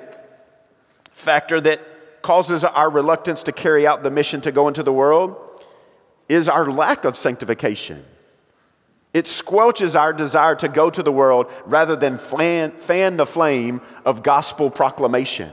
factor 1.11 1.61
that 1.61 1.79
causes 2.21 2.63
our 2.63 2.89
reluctance 2.89 3.43
to 3.43 3.51
carry 3.51 3.85
out 3.85 4.01
the 4.01 4.09
mission 4.09 4.41
to 4.41 4.51
go 4.51 4.67
into 4.67 4.81
the 4.81 4.91
world 4.91 5.37
is 6.27 6.49
our 6.49 6.65
lack 6.65 7.05
of 7.05 7.15
sanctification. 7.15 8.03
It 9.13 9.25
squelches 9.25 9.97
our 9.97 10.11
desire 10.11 10.55
to 10.55 10.67
go 10.67 10.89
to 10.89 11.03
the 11.03 11.11
world 11.11 11.49
rather 11.65 11.95
than 11.95 12.17
fan, 12.17 12.71
fan 12.71 13.15
the 13.15 13.25
flame 13.25 13.79
of 14.03 14.23
gospel 14.23 14.69
proclamation. 14.69 15.51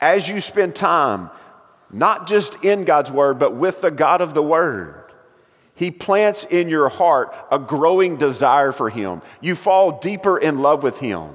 As 0.00 0.28
you 0.28 0.40
spend 0.40 0.74
time, 0.74 1.30
not 1.92 2.26
just 2.26 2.64
in 2.64 2.84
God's 2.84 3.12
word, 3.12 3.38
but 3.38 3.54
with 3.54 3.82
the 3.82 3.90
God 3.90 4.20
of 4.20 4.32
the 4.32 4.42
word, 4.42 5.09
He 5.80 5.90
plants 5.90 6.44
in 6.44 6.68
your 6.68 6.90
heart 6.90 7.34
a 7.50 7.58
growing 7.58 8.16
desire 8.16 8.70
for 8.70 8.90
Him. 8.90 9.22
You 9.40 9.56
fall 9.56 9.98
deeper 9.98 10.36
in 10.36 10.60
love 10.60 10.82
with 10.82 10.98
Him. 10.98 11.30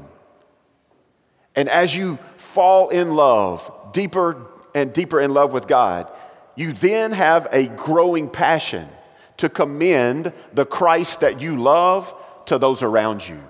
And 1.55 1.67
as 1.67 1.97
you 1.97 2.19
fall 2.37 2.89
in 2.89 3.15
love, 3.15 3.71
deeper 3.91 4.45
and 4.75 4.93
deeper 4.93 5.19
in 5.19 5.33
love 5.33 5.51
with 5.51 5.67
God, 5.67 6.11
you 6.55 6.73
then 6.73 7.11
have 7.11 7.47
a 7.51 7.65
growing 7.69 8.29
passion 8.29 8.87
to 9.37 9.49
commend 9.49 10.31
the 10.53 10.67
Christ 10.67 11.21
that 11.21 11.41
you 11.41 11.59
love 11.59 12.13
to 12.45 12.59
those 12.59 12.83
around 12.83 13.27
you. 13.27 13.41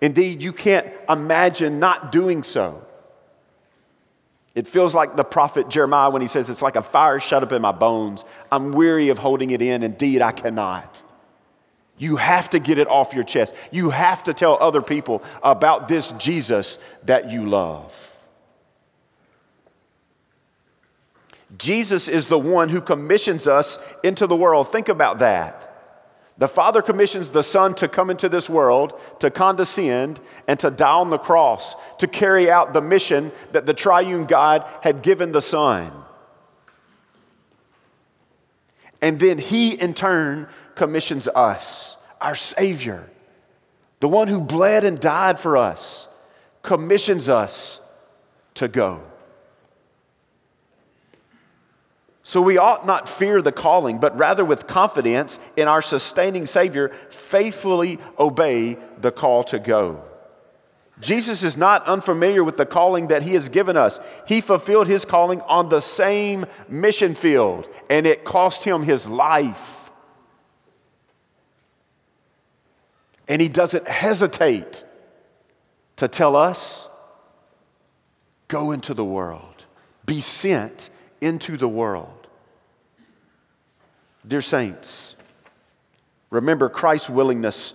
Indeed, 0.00 0.40
you 0.40 0.52
can't 0.52 0.86
imagine 1.08 1.80
not 1.80 2.12
doing 2.12 2.44
so. 2.44 2.80
It 4.54 4.68
feels 4.68 4.94
like 4.94 5.16
the 5.16 5.24
prophet 5.24 5.68
Jeremiah 5.68 6.10
when 6.10 6.22
he 6.22 6.28
says, 6.28 6.48
It's 6.48 6.62
like 6.62 6.76
a 6.76 6.82
fire 6.82 7.18
shut 7.18 7.42
up 7.42 7.50
in 7.50 7.60
my 7.60 7.72
bones. 7.72 8.24
I'm 8.54 8.72
weary 8.72 9.08
of 9.08 9.18
holding 9.18 9.50
it 9.50 9.60
in. 9.60 9.82
Indeed, 9.82 10.22
I 10.22 10.32
cannot. 10.32 11.02
You 11.98 12.16
have 12.16 12.50
to 12.50 12.58
get 12.58 12.78
it 12.78 12.88
off 12.88 13.14
your 13.14 13.24
chest. 13.24 13.54
You 13.70 13.90
have 13.90 14.24
to 14.24 14.34
tell 14.34 14.56
other 14.60 14.82
people 14.82 15.22
about 15.42 15.88
this 15.88 16.12
Jesus 16.12 16.78
that 17.04 17.30
you 17.30 17.46
love. 17.46 18.00
Jesus 21.58 22.08
is 22.08 22.28
the 22.28 22.38
one 22.38 22.68
who 22.68 22.80
commissions 22.80 23.46
us 23.46 23.78
into 24.02 24.26
the 24.26 24.36
world. 24.36 24.70
Think 24.70 24.88
about 24.88 25.20
that. 25.20 25.70
The 26.36 26.48
Father 26.48 26.82
commissions 26.82 27.30
the 27.30 27.44
Son 27.44 27.74
to 27.74 27.86
come 27.86 28.10
into 28.10 28.28
this 28.28 28.50
world, 28.50 29.00
to 29.20 29.30
condescend, 29.30 30.20
and 30.48 30.58
to 30.60 30.70
die 30.70 30.90
on 30.90 31.10
the 31.10 31.18
cross, 31.18 31.76
to 31.98 32.08
carry 32.08 32.50
out 32.50 32.72
the 32.72 32.80
mission 32.80 33.30
that 33.52 33.66
the 33.66 33.74
triune 33.74 34.24
God 34.24 34.68
had 34.82 35.02
given 35.02 35.30
the 35.30 35.42
Son. 35.42 35.92
And 39.04 39.20
then 39.20 39.36
He, 39.36 39.74
in 39.74 39.92
turn, 39.92 40.48
commissions 40.74 41.28
us, 41.28 41.98
our 42.22 42.34
Savior, 42.34 43.06
the 44.00 44.08
one 44.08 44.28
who 44.28 44.40
bled 44.40 44.82
and 44.82 44.98
died 44.98 45.38
for 45.38 45.58
us, 45.58 46.08
commissions 46.62 47.28
us 47.28 47.82
to 48.54 48.66
go. 48.66 49.02
So 52.22 52.40
we 52.40 52.56
ought 52.56 52.86
not 52.86 53.06
fear 53.06 53.42
the 53.42 53.52
calling, 53.52 53.98
but 53.98 54.16
rather 54.16 54.42
with 54.42 54.66
confidence 54.66 55.38
in 55.54 55.68
our 55.68 55.82
sustaining 55.82 56.46
Savior, 56.46 56.90
faithfully 57.10 57.98
obey 58.18 58.78
the 58.96 59.12
call 59.12 59.44
to 59.44 59.58
go. 59.58 60.02
Jesus 61.00 61.42
is 61.42 61.56
not 61.56 61.84
unfamiliar 61.86 62.44
with 62.44 62.56
the 62.56 62.66
calling 62.66 63.08
that 63.08 63.22
He 63.22 63.34
has 63.34 63.48
given 63.48 63.76
us. 63.76 63.98
He 64.28 64.40
fulfilled 64.40 64.86
His 64.86 65.04
calling 65.04 65.40
on 65.42 65.68
the 65.68 65.80
same 65.80 66.46
mission 66.68 67.14
field, 67.14 67.68
and 67.90 68.06
it 68.06 68.24
cost 68.24 68.64
Him 68.64 68.82
His 68.82 69.08
life. 69.08 69.90
And 73.26 73.42
He 73.42 73.48
doesn't 73.48 73.88
hesitate 73.88 74.84
to 75.96 76.06
tell 76.06 76.36
us 76.36 76.88
go 78.46 78.70
into 78.70 78.94
the 78.94 79.04
world, 79.04 79.64
be 80.06 80.20
sent 80.20 80.90
into 81.20 81.56
the 81.56 81.68
world. 81.68 82.28
Dear 84.26 84.42
saints, 84.42 85.16
remember 86.30 86.68
Christ's 86.68 87.10
willingness 87.10 87.74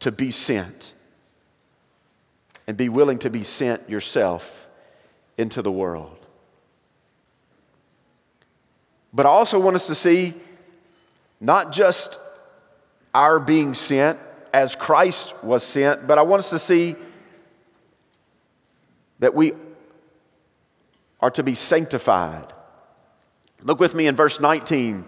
to 0.00 0.12
be 0.12 0.30
sent 0.30 0.94
and 2.66 2.76
be 2.76 2.88
willing 2.88 3.18
to 3.18 3.30
be 3.30 3.42
sent 3.42 3.88
yourself 3.88 4.68
into 5.36 5.62
the 5.62 5.72
world. 5.72 6.18
But 9.12 9.26
I 9.26 9.30
also 9.30 9.58
want 9.58 9.76
us 9.76 9.86
to 9.88 9.94
see 9.94 10.34
not 11.40 11.72
just 11.72 12.18
our 13.14 13.40
being 13.40 13.74
sent 13.74 14.18
as 14.54 14.74
Christ 14.74 15.42
was 15.42 15.62
sent, 15.62 16.06
but 16.06 16.18
I 16.18 16.22
want 16.22 16.40
us 16.40 16.50
to 16.50 16.58
see 16.58 16.94
that 19.18 19.34
we 19.34 19.52
are 21.20 21.30
to 21.30 21.42
be 21.42 21.54
sanctified. 21.54 22.52
Look 23.62 23.80
with 23.80 23.94
me 23.94 24.06
in 24.06 24.16
verse 24.16 24.40
19 24.40 25.04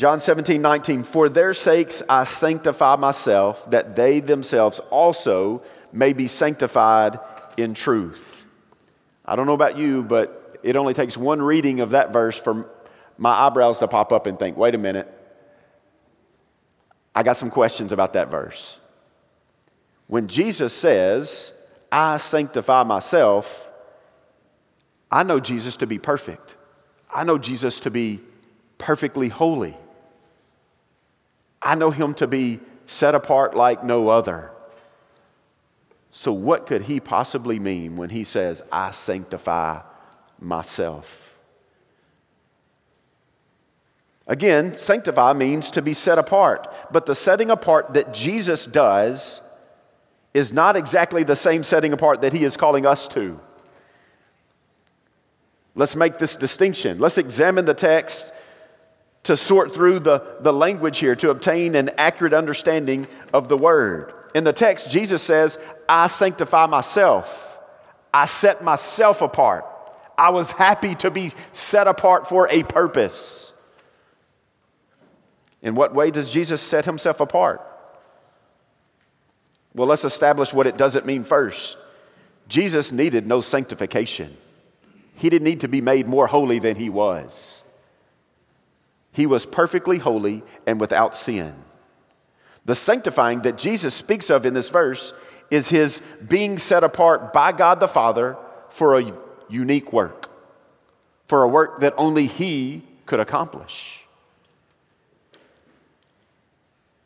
John 0.00 0.18
17, 0.18 0.62
19, 0.62 1.02
for 1.02 1.28
their 1.28 1.52
sakes 1.52 2.02
I 2.08 2.24
sanctify 2.24 2.96
myself, 2.96 3.70
that 3.70 3.96
they 3.96 4.20
themselves 4.20 4.78
also 4.88 5.62
may 5.92 6.12
be 6.12 6.26
sanctified 6.26 7.18
in 7.56 7.74
truth. 7.74 8.46
I 9.24 9.36
don't 9.36 9.46
know 9.46 9.54
about 9.54 9.78
you, 9.78 10.02
but 10.02 10.58
it 10.62 10.76
only 10.76 10.94
takes 10.94 11.16
one 11.16 11.40
reading 11.40 11.80
of 11.80 11.90
that 11.90 12.12
verse 12.12 12.38
for 12.38 12.68
my 13.18 13.30
eyebrows 13.30 13.78
to 13.80 13.88
pop 13.88 14.12
up 14.12 14.26
and 14.26 14.38
think, 14.38 14.56
wait 14.56 14.74
a 14.74 14.78
minute, 14.78 15.12
I 17.14 17.22
got 17.22 17.36
some 17.36 17.50
questions 17.50 17.92
about 17.92 18.14
that 18.14 18.30
verse. 18.30 18.78
When 20.06 20.26
Jesus 20.26 20.72
says, 20.72 21.52
I 21.92 22.16
sanctify 22.16 22.82
myself, 22.84 23.70
I 25.10 25.22
know 25.22 25.40
Jesus 25.40 25.76
to 25.78 25.86
be 25.86 25.98
perfect. 25.98 26.54
I 27.12 27.24
know 27.24 27.38
Jesus 27.38 27.80
to 27.80 27.90
be 27.90 28.20
perfectly 28.78 29.28
holy. 29.28 29.76
I 31.62 31.74
know 31.74 31.90
him 31.90 32.14
to 32.14 32.26
be 32.26 32.60
set 32.86 33.14
apart 33.14 33.56
like 33.56 33.84
no 33.84 34.08
other. 34.08 34.50
So, 36.10 36.32
what 36.32 36.66
could 36.66 36.82
he 36.82 36.98
possibly 37.00 37.58
mean 37.58 37.96
when 37.96 38.10
he 38.10 38.24
says, 38.24 38.62
I 38.72 38.90
sanctify 38.90 39.80
myself? 40.40 41.38
Again, 44.26 44.76
sanctify 44.76 45.32
means 45.32 45.70
to 45.72 45.82
be 45.82 45.92
set 45.92 46.18
apart, 46.18 46.72
but 46.92 47.06
the 47.06 47.14
setting 47.14 47.50
apart 47.50 47.94
that 47.94 48.14
Jesus 48.14 48.66
does 48.66 49.40
is 50.34 50.52
not 50.52 50.76
exactly 50.76 51.24
the 51.24 51.34
same 51.36 51.64
setting 51.64 51.92
apart 51.92 52.20
that 52.20 52.32
he 52.32 52.44
is 52.44 52.56
calling 52.56 52.86
us 52.86 53.08
to. 53.08 53.40
Let's 55.74 55.96
make 55.96 56.18
this 56.18 56.36
distinction. 56.36 56.98
Let's 56.98 57.18
examine 57.18 57.64
the 57.64 57.74
text 57.74 58.32
to 59.24 59.36
sort 59.36 59.74
through 59.74 60.00
the, 60.00 60.36
the 60.40 60.52
language 60.52 60.98
here 60.98 61.16
to 61.16 61.30
obtain 61.30 61.74
an 61.74 61.90
accurate 61.96 62.32
understanding 62.32 63.06
of 63.32 63.48
the 63.48 63.56
word. 63.56 64.12
In 64.34 64.44
the 64.44 64.52
text, 64.52 64.90
Jesus 64.90 65.22
says, 65.22 65.58
I 65.88 66.06
sanctify 66.06 66.66
myself. 66.66 67.58
I 68.12 68.26
set 68.26 68.62
myself 68.62 69.22
apart. 69.22 69.64
I 70.16 70.30
was 70.30 70.52
happy 70.52 70.94
to 70.96 71.10
be 71.10 71.32
set 71.52 71.86
apart 71.86 72.28
for 72.28 72.48
a 72.50 72.62
purpose. 72.62 73.52
In 75.62 75.74
what 75.74 75.94
way 75.94 76.10
does 76.10 76.32
Jesus 76.32 76.60
set 76.60 76.84
himself 76.84 77.20
apart? 77.20 77.66
Well, 79.74 79.86
let's 79.86 80.04
establish 80.04 80.52
what 80.52 80.66
it 80.66 80.76
doesn't 80.76 81.06
mean 81.06 81.24
first. 81.24 81.78
Jesus 82.48 82.90
needed 82.90 83.26
no 83.26 83.40
sanctification, 83.40 84.36
he 85.14 85.30
didn't 85.30 85.44
need 85.44 85.60
to 85.60 85.68
be 85.68 85.80
made 85.80 86.06
more 86.06 86.26
holy 86.26 86.58
than 86.58 86.76
he 86.76 86.88
was. 86.88 87.62
He 89.12 89.26
was 89.26 89.44
perfectly 89.44 89.98
holy 89.98 90.42
and 90.66 90.80
without 90.80 91.16
sin. 91.16 91.54
The 92.64 92.74
sanctifying 92.74 93.42
that 93.42 93.58
Jesus 93.58 93.94
speaks 93.94 94.30
of 94.30 94.46
in 94.46 94.54
this 94.54 94.68
verse 94.68 95.12
is 95.50 95.68
his 95.68 96.00
being 96.28 96.58
set 96.58 96.84
apart 96.84 97.32
by 97.32 97.52
God 97.52 97.80
the 97.80 97.88
Father 97.88 98.36
for 98.68 98.98
a 98.98 99.12
unique 99.48 99.92
work, 99.92 100.30
for 101.26 101.42
a 101.42 101.48
work 101.48 101.80
that 101.80 101.94
only 101.96 102.26
he 102.26 102.82
could 103.06 103.20
accomplish. 103.20 104.04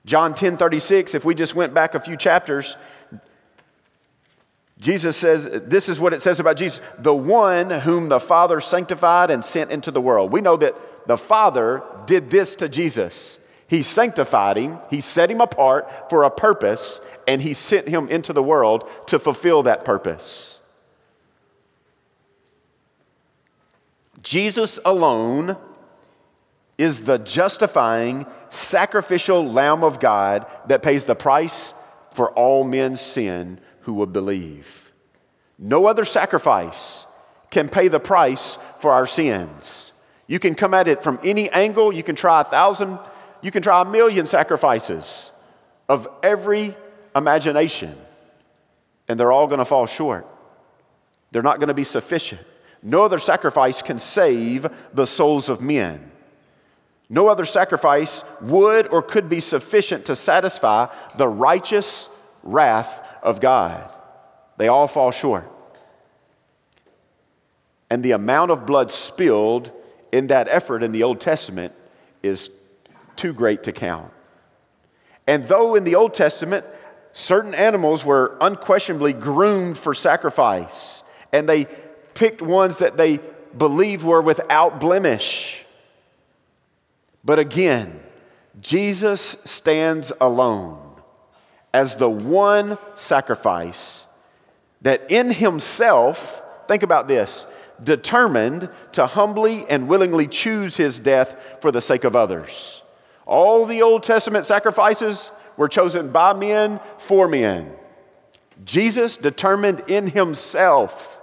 John 0.05 0.35
10 0.35 0.59
36, 0.59 1.14
if 1.14 1.25
we 1.25 1.35
just 1.35 1.55
went 1.55 1.73
back 1.73 1.95
a 1.95 2.01
few 2.01 2.17
chapters, 2.17 2.77
Jesus 4.79 5.17
says, 5.17 5.49
this 5.64 5.88
is 5.88 5.99
what 5.99 6.12
it 6.12 6.21
says 6.21 6.40
about 6.40 6.57
Jesus 6.57 6.85
the 6.99 7.14
one 7.14 7.71
whom 7.71 8.09
the 8.09 8.21
Father 8.21 8.61
sanctified 8.61 9.31
and 9.31 9.43
sent 9.45 9.71
into 9.71 9.90
the 9.90 10.01
world. 10.01 10.31
We 10.31 10.43
know 10.43 10.57
that 10.59 10.75
the 11.07 11.17
Father 11.17 11.83
did 12.07 12.31
this 12.31 12.57
to 12.57 12.69
Jesus. 12.69 13.38
He 13.66 13.83
sanctified 13.83 14.57
him, 14.57 14.79
he 14.90 15.00
set 15.00 15.31
him 15.31 15.40
apart 15.40 16.11
for 16.11 16.24
a 16.24 16.31
purpose, 16.31 17.00
and 17.27 17.40
he 17.40 17.55
sent 17.55 17.88
him 17.88 18.09
into 18.09 18.33
the 18.33 18.42
world 18.42 18.88
to 19.07 19.18
fulfill 19.18 19.62
that 19.62 19.85
purpose. 19.85 20.61
Jesus 24.22 24.79
alone 24.85 25.57
is 26.79 27.03
the 27.03 27.18
justifying, 27.18 28.27
sacrificial 28.50 29.46
Lamb 29.46 29.85
of 29.85 30.00
God 30.00 30.46
that 30.66 30.83
pays 30.83 31.07
the 31.07 31.14
price 31.14 31.74
for 32.11 32.31
all 32.31 32.64
men's 32.64 33.00
sin 33.00 33.61
who 33.81 33.94
will 33.94 34.07
believe. 34.07 34.92
No 35.59 35.87
other 35.87 36.05
sacrifice 36.05 37.07
can 37.50 37.68
pay 37.68 37.88
the 37.88 38.00
price 38.00 38.57
for 38.79 38.92
our 38.92 39.07
sins. 39.07 39.92
You 40.27 40.38
can 40.38 40.55
come 40.55 40.74
at 40.74 40.88
it 40.88 41.03
from 41.03 41.20
any 41.22 41.50
angle, 41.50 41.92
you 41.92 42.03
can 42.03 42.16
try 42.16 42.40
a 42.40 42.44
thousand, 42.44 42.98
you 43.44 43.50
can 43.50 43.62
try 43.62 43.83
a 43.83 43.85
million 43.85 44.26
sacrifices 44.26 45.30
of 45.87 46.09
every 46.22 46.74
imagination, 47.14 47.94
and 49.07 49.20
they're 49.20 49.33
all 49.33 49.46
gonna 49.46 49.66
fall 49.66 49.85
short. 49.85 50.26
They're 51.30 51.42
not 51.42 51.61
gonna 51.61 51.74
be 51.74 51.85
sufficient. 51.85 52.40
No 52.83 53.02
other 53.02 53.18
sacrifice 53.18 53.83
can 53.83 53.98
save 53.98 54.66
the 54.94 55.07
souls 55.07 55.50
of 55.50 55.61
men. 55.61 56.11
No 57.11 57.28
other 57.28 57.44
sacrifice 57.44 58.24
would 58.40 58.87
or 58.87 59.02
could 59.02 59.28
be 59.28 59.40
sufficient 59.40 60.07
to 60.07 60.16
satisfy 60.16 60.87
the 61.18 61.28
righteous 61.28 62.09
wrath 62.42 63.07
of 63.22 63.42
God. 63.42 63.90
They 64.57 64.68
all 64.68 64.88
fall 64.88 65.11
short. 65.11 65.44
And 67.90 68.02
the 68.02 68.12
amount 68.12 68.52
of 68.52 68.64
blood 68.64 68.90
spilled 68.90 69.70
in 70.12 70.28
that 70.28 70.48
effort 70.48 70.83
in 70.83 70.92
the 70.92 71.02
Old 71.02 71.20
Testament 71.20 71.74
is 72.22 72.50
too 73.16 73.33
great 73.33 73.64
to 73.64 73.72
count. 73.72 74.12
And 75.27 75.48
though 75.48 75.74
in 75.74 75.85
the 75.85 75.94
Old 75.94 76.14
Testament, 76.14 76.64
certain 77.12 77.55
animals 77.55 78.05
were 78.05 78.37
unquestionably 78.40 79.12
groomed 79.12 79.79
for 79.79 79.94
sacrifice, 79.94 81.03
and 81.33 81.48
they 81.48 81.66
picked 82.14 82.42
ones 82.42 82.79
that 82.79 82.96
they 82.96 83.20
believed 83.57 84.05
were 84.05 84.22
without 84.22 84.81
blemish. 84.81 85.64
But 87.24 87.38
again, 87.38 88.00
Jesus 88.61 89.20
stands 89.20 90.12
alone 90.20 90.81
as 91.72 91.96
the 91.96 92.11
one 92.11 92.79
sacrifice 92.94 94.07
that 94.83 95.11
in 95.11 95.33
himself, 95.33 96.42
think 96.68 96.83
about 96.83 97.09
this, 97.09 97.46
determined 97.83 98.68
to 98.92 99.07
humbly 99.07 99.64
and 99.68 99.88
willingly 99.88 100.29
choose 100.29 100.77
his 100.77 101.00
death 101.00 101.59
for 101.61 101.72
the 101.72 101.81
sake 101.81 102.05
of 102.05 102.14
others. 102.14 102.83
All 103.26 103.66
the 103.66 103.82
Old 103.82 104.02
Testament 104.02 104.46
sacrifices 104.46 105.30
were 105.56 105.68
chosen 105.68 106.10
by 106.10 106.32
men 106.32 106.80
for 106.98 107.28
men. 107.28 107.70
Jesus 108.64 109.16
determined 109.16 109.82
in 109.88 110.08
himself 110.08 111.20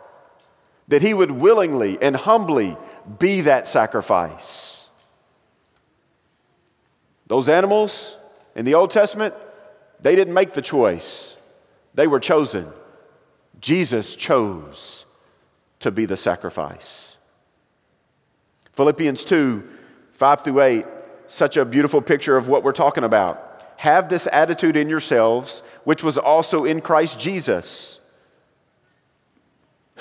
that 0.87 1.01
he 1.01 1.13
would 1.13 1.31
willingly 1.31 2.01
and 2.01 2.15
humbly 2.15 2.75
be 3.19 3.41
that 3.41 3.67
sacrifice. 3.67 4.89
Those 7.27 7.47
animals 7.47 8.15
in 8.55 8.65
the 8.65 8.73
Old 8.73 8.91
Testament, 8.91 9.33
they 10.01 10.15
didn't 10.15 10.33
make 10.33 10.53
the 10.53 10.61
choice, 10.61 11.35
they 11.93 12.07
were 12.07 12.19
chosen. 12.19 12.67
Jesus 13.61 14.15
chose 14.15 15.05
to 15.79 15.91
be 15.91 16.05
the 16.05 16.17
sacrifice. 16.17 17.15
Philippians 18.73 19.23
2 19.23 19.69
5 20.13 20.43
through 20.43 20.61
8, 20.61 20.85
such 21.31 21.57
a 21.57 21.65
beautiful 21.65 22.01
picture 22.01 22.37
of 22.37 22.47
what 22.47 22.63
we're 22.63 22.71
talking 22.71 23.03
about. 23.03 23.63
Have 23.77 24.09
this 24.09 24.27
attitude 24.31 24.75
in 24.75 24.89
yourselves, 24.89 25.63
which 25.83 26.03
was 26.03 26.17
also 26.17 26.65
in 26.65 26.81
Christ 26.81 27.19
Jesus 27.19 27.99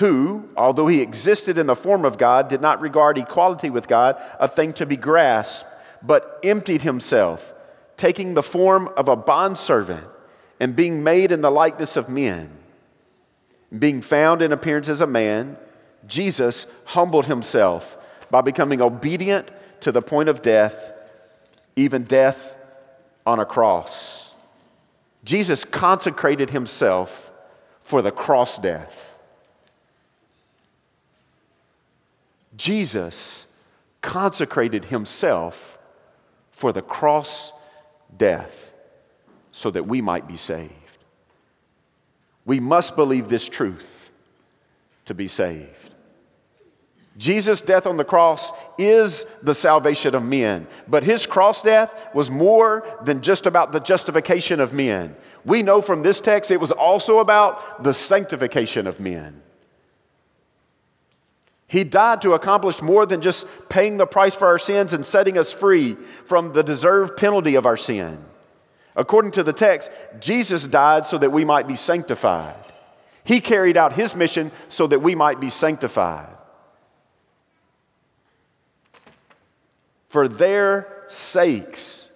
who, 0.01 0.49
although 0.57 0.87
he 0.87 0.99
existed 0.99 1.59
in 1.59 1.67
the 1.67 1.75
form 1.75 2.05
of 2.05 2.17
God, 2.17 2.49
did 2.49 2.59
not 2.59 2.81
regard 2.81 3.19
equality 3.19 3.69
with 3.69 3.87
God 3.87 4.19
a 4.39 4.47
thing 4.47 4.73
to 4.73 4.85
be 4.87 4.97
grasped, 4.97 5.69
but 6.01 6.39
emptied 6.43 6.81
himself, 6.81 7.53
taking 7.97 8.33
the 8.33 8.41
form 8.41 8.89
of 8.97 9.07
a 9.07 9.15
bondservant 9.15 10.03
and 10.59 10.75
being 10.75 11.03
made 11.03 11.31
in 11.31 11.41
the 11.41 11.51
likeness 11.51 11.97
of 11.97 12.09
men. 12.09 12.49
Being 13.77 14.01
found 14.01 14.41
in 14.41 14.51
appearance 14.51 14.89
as 14.89 15.01
a 15.01 15.07
man, 15.07 15.55
Jesus 16.07 16.65
humbled 16.85 17.27
himself 17.27 17.95
by 18.31 18.41
becoming 18.41 18.81
obedient 18.81 19.51
to 19.81 19.91
the 19.91 20.01
point 20.01 20.29
of 20.29 20.41
death, 20.41 20.93
even 21.81 22.03
death 22.03 22.57
on 23.25 23.39
a 23.39 23.45
cross. 23.45 24.33
Jesus 25.23 25.65
consecrated 25.65 26.49
himself 26.49 27.31
for 27.81 28.01
the 28.01 28.11
cross 28.11 28.57
death. 28.57 29.19
Jesus 32.55 33.47
consecrated 34.01 34.85
himself 34.85 35.77
for 36.51 36.71
the 36.71 36.81
cross 36.81 37.51
death 38.15 38.73
so 39.51 39.71
that 39.71 39.87
we 39.87 40.01
might 40.01 40.27
be 40.27 40.37
saved. 40.37 40.71
We 42.45 42.59
must 42.59 42.95
believe 42.95 43.29
this 43.29 43.47
truth 43.47 44.11
to 45.05 45.13
be 45.13 45.27
saved. 45.27 45.91
Jesus' 47.17 47.61
death 47.61 47.85
on 47.85 47.97
the 47.97 48.03
cross 48.03 48.51
is 48.81 49.25
the 49.43 49.55
salvation 49.55 50.15
of 50.15 50.23
men, 50.23 50.67
but 50.87 51.03
his 51.03 51.25
cross 51.25 51.61
death 51.61 52.09
was 52.13 52.29
more 52.31 52.85
than 53.03 53.21
just 53.21 53.45
about 53.45 53.71
the 53.71 53.79
justification 53.79 54.59
of 54.59 54.73
men. 54.73 55.15
We 55.45 55.63
know 55.63 55.81
from 55.81 56.03
this 56.03 56.21
text 56.21 56.51
it 56.51 56.59
was 56.59 56.71
also 56.71 57.19
about 57.19 57.83
the 57.83 57.93
sanctification 57.93 58.87
of 58.87 58.99
men. 58.99 59.41
He 61.67 61.83
died 61.85 62.21
to 62.23 62.33
accomplish 62.33 62.81
more 62.81 63.05
than 63.05 63.21
just 63.21 63.47
paying 63.69 63.97
the 63.97 64.05
price 64.05 64.35
for 64.35 64.47
our 64.47 64.59
sins 64.59 64.91
and 64.91 65.05
setting 65.05 65.37
us 65.37 65.53
free 65.53 65.95
from 66.25 66.51
the 66.51 66.63
deserved 66.63 67.15
penalty 67.17 67.55
of 67.55 67.65
our 67.65 67.77
sin. 67.77 68.17
According 68.95 69.31
to 69.31 69.43
the 69.43 69.53
text, 69.53 69.89
Jesus 70.19 70.67
died 70.67 71.05
so 71.05 71.17
that 71.17 71.31
we 71.31 71.45
might 71.45 71.67
be 71.67 71.77
sanctified. 71.77 72.55
He 73.23 73.39
carried 73.39 73.77
out 73.77 73.93
his 73.93 74.15
mission 74.15 74.51
so 74.67 74.87
that 74.87 74.99
we 74.99 75.15
might 75.15 75.39
be 75.39 75.49
sanctified. 75.49 76.35
For 80.11 80.27
their 80.27 81.05
sakes, 81.07 82.09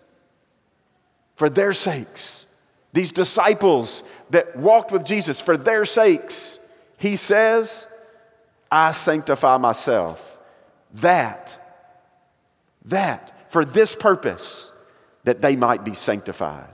for 1.36 1.50
their 1.50 1.72
sakes, 1.72 2.46
these 2.92 3.14
disciples 3.14 4.04
that 4.32 4.58
walked 4.58 4.92
with 4.92 5.06
Jesus, 5.06 5.40
for 5.40 5.56
their 5.56 5.86
sakes, 5.86 6.60
he 6.98 7.16
says, 7.16 7.88
I 8.70 8.92
sanctify 8.92 9.56
myself. 9.60 10.38
That, 10.96 11.58
that, 12.84 13.50
for 13.50 13.64
this 13.64 13.96
purpose, 13.96 14.74
that 15.24 15.42
they 15.42 15.56
might 15.56 15.86
be 15.86 15.94
sanctified. 15.94 16.74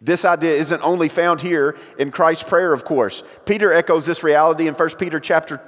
This 0.00 0.24
idea 0.24 0.52
isn't 0.52 0.82
only 0.82 1.08
found 1.08 1.40
here 1.40 1.76
in 1.98 2.12
Christ's 2.12 2.48
prayer, 2.48 2.72
of 2.72 2.84
course. 2.84 3.24
Peter 3.44 3.72
echoes 3.72 4.06
this 4.06 4.22
reality 4.22 4.68
in 4.68 4.74
1 4.74 4.88
Peter 5.00 5.18
chapter, 5.18 5.60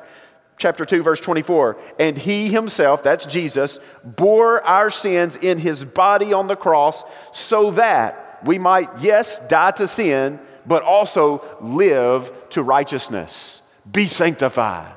chapter 0.60 0.84
2, 0.84 1.02
verse 1.02 1.18
24. 1.18 1.76
And 1.98 2.16
he 2.16 2.48
himself, 2.48 3.02
that's 3.02 3.24
Jesus, 3.24 3.80
bore 4.04 4.62
our 4.64 4.90
sins 4.90 5.34
in 5.34 5.58
his 5.58 5.84
body 5.84 6.32
on 6.32 6.46
the 6.46 6.56
cross 6.56 7.02
so 7.32 7.72
that 7.72 8.38
we 8.44 8.58
might, 8.58 8.88
yes, 9.00 9.46
die 9.48 9.72
to 9.72 9.88
sin, 9.88 10.38
but 10.66 10.82
also 10.82 11.44
live 11.60 12.30
to 12.50 12.62
righteousness. 12.62 13.60
Be 13.90 14.06
sanctified. 14.06 14.94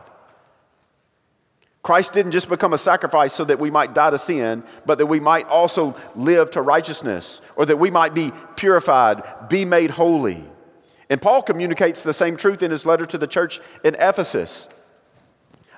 Christ 1.82 2.14
didn't 2.14 2.32
just 2.32 2.48
become 2.48 2.74
a 2.74 2.78
sacrifice 2.78 3.34
so 3.34 3.44
that 3.44 3.60
we 3.60 3.70
might 3.70 3.94
die 3.94 4.12
to 4.12 4.18
sin, 4.18 4.64
but 4.86 5.00
that 5.00 5.08
we 5.08 5.20
might 5.20 5.48
also 5.48 5.96
live 6.16 6.52
to 6.52 6.62
righteousness, 6.62 7.42
or 7.58 7.66
that 7.66 7.78
we 7.78 7.90
might 7.92 8.14
be 8.14 8.32
purified, 8.56 9.24
be 9.50 9.66
made 9.66 9.92
holy. 9.92 10.44
And 11.10 11.22
Paul 11.22 11.42
communicates 11.42 12.02
the 12.02 12.14
same 12.14 12.38
truth 12.38 12.64
in 12.64 12.72
his 12.72 12.86
letter 12.86 13.06
to 13.06 13.18
the 13.18 13.28
church 13.28 13.60
in 13.84 13.96
Ephesus. 13.96 14.70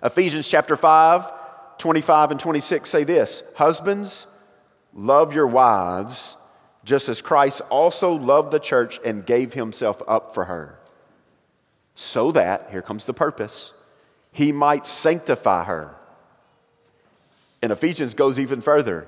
Ephesians 0.06 0.48
chapter 0.48 0.76
5, 0.76 1.78
25 1.80 2.32
and 2.32 2.40
26 2.40 2.90
say 2.90 3.04
this 3.04 3.44
Husbands, 3.56 4.28
love 4.94 5.34
your 5.34 5.48
wives, 5.48 6.38
just 6.84 7.10
as 7.10 7.22
Christ 7.22 7.62
also 7.70 8.14
loved 8.14 8.52
the 8.52 8.60
church 8.60 9.00
and 9.04 9.26
gave 9.26 9.54
himself 9.54 10.02
up 10.08 10.34
for 10.34 10.46
her. 10.46 10.80
So 11.96 12.32
that, 12.34 12.70
here 12.72 12.82
comes 12.82 13.06
the 13.06 13.14
purpose 13.14 13.74
he 14.36 14.52
might 14.52 14.86
sanctify 14.86 15.64
her. 15.64 15.96
And 17.62 17.72
Ephesians 17.72 18.14
goes 18.14 18.38
even 18.38 18.60
further 18.60 19.08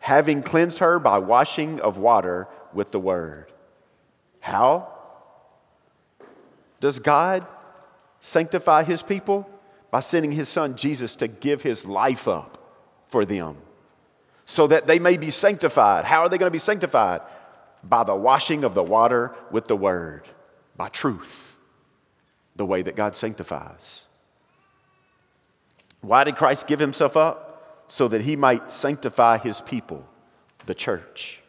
having 0.00 0.42
cleansed 0.42 0.80
her 0.80 0.98
by 0.98 1.16
washing 1.16 1.80
of 1.80 1.96
water 1.96 2.48
with 2.74 2.90
the 2.90 2.98
word. 2.98 3.50
How 4.40 4.92
does 6.80 6.98
God 6.98 7.46
sanctify 8.20 8.82
his 8.82 9.00
people? 9.00 9.48
By 9.94 10.00
sending 10.00 10.32
his 10.32 10.48
son 10.48 10.74
Jesus 10.74 11.14
to 11.14 11.28
give 11.28 11.62
his 11.62 11.86
life 11.86 12.26
up 12.26 12.58
for 13.06 13.24
them 13.24 13.58
so 14.44 14.66
that 14.66 14.88
they 14.88 14.98
may 14.98 15.16
be 15.16 15.30
sanctified. 15.30 16.04
How 16.04 16.22
are 16.22 16.28
they 16.28 16.36
going 16.36 16.48
to 16.48 16.52
be 16.52 16.58
sanctified? 16.58 17.20
By 17.84 18.02
the 18.02 18.16
washing 18.16 18.64
of 18.64 18.74
the 18.74 18.82
water 18.82 19.30
with 19.52 19.68
the 19.68 19.76
word, 19.76 20.26
by 20.76 20.88
truth, 20.88 21.56
the 22.56 22.66
way 22.66 22.82
that 22.82 22.96
God 22.96 23.14
sanctifies. 23.14 24.02
Why 26.00 26.24
did 26.24 26.34
Christ 26.34 26.66
give 26.66 26.80
himself 26.80 27.16
up? 27.16 27.86
So 27.86 28.08
that 28.08 28.22
he 28.22 28.34
might 28.34 28.72
sanctify 28.72 29.38
his 29.38 29.60
people, 29.60 30.04
the 30.66 30.74
church. 30.74 31.40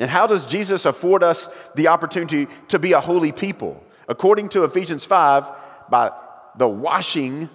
And 0.00 0.10
how 0.10 0.26
does 0.26 0.46
Jesus 0.46 0.84
afford 0.84 1.22
us 1.22 1.48
the 1.76 1.86
opportunity 1.86 2.48
to 2.70 2.80
be 2.80 2.90
a 2.90 3.00
holy 3.00 3.30
people? 3.30 3.84
According 4.08 4.48
to 4.48 4.64
Ephesians 4.64 5.04
5, 5.04 5.48
by 5.88 6.10
the 6.56 6.68
washing 6.68 7.48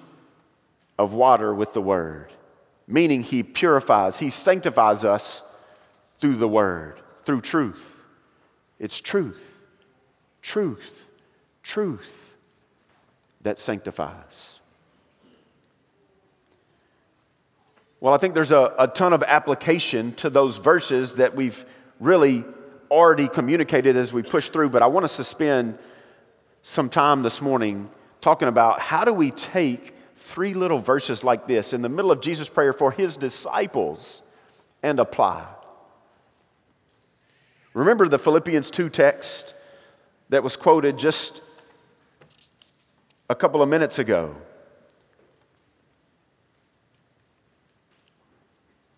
of 0.98 1.14
water 1.14 1.54
with 1.54 1.74
the 1.74 1.82
word, 1.82 2.32
meaning 2.88 3.22
he 3.22 3.44
purifies, 3.44 4.20
he 4.20 4.30
sanctifies 4.30 5.04
us 5.04 5.42
through 6.20 6.36
the 6.36 6.48
word, 6.48 7.00
through 7.24 7.42
truth. 7.42 8.06
It's 8.80 9.00
truth, 9.00 9.62
truth, 10.42 11.10
truth 11.64 12.36
that 13.42 13.58
sanctifies. 13.60 14.60
Well, 18.00 18.14
I 18.14 18.18
think 18.18 18.34
there's 18.34 18.52
a, 18.52 18.74
a 18.80 18.88
ton 18.88 19.14
of 19.14 19.22
application 19.22 20.14
to 20.14 20.30
those 20.30 20.58
verses 20.58 21.16
that 21.16 21.36
we've 21.36 21.64
really 22.00 22.44
already 22.90 23.28
communicated 23.28 23.96
as 23.96 24.12
we 24.12 24.24
push 24.24 24.50
through, 24.50 24.70
but 24.70 24.82
I 24.82 24.88
want 24.88 25.04
to 25.04 25.08
suspend 25.08 25.78
some 26.64 26.90
time 26.90 27.22
this 27.22 27.42
morning 27.42 27.90
talking 28.22 28.48
about 28.48 28.80
how 28.80 29.04
do 29.04 29.14
we 29.14 29.32
take 29.32 29.96
three 30.16 30.54
little 30.54 30.78
verses 30.78 31.24
like 31.24 31.48
this 31.48 31.74
in 31.74 31.82
the 31.82 31.90
middle 31.90 32.12
of 32.12 32.22
Jesus' 32.22 32.50
prayer 32.50 32.74
for 32.74 32.92
his 32.92 33.18
disciples 33.18 34.22
and 34.84 35.00
apply. 35.00 35.48
Remember 37.74 38.08
the 38.08 38.20
Philippians 38.20 38.70
2 38.70 38.90
text 38.90 39.54
that 40.30 40.44
was 40.44 40.56
quoted 40.56 40.98
just 40.98 41.42
a 43.30 43.36
couple 43.36 43.62
of 43.62 43.70
minutes 43.70 43.98
ago. 43.98 44.36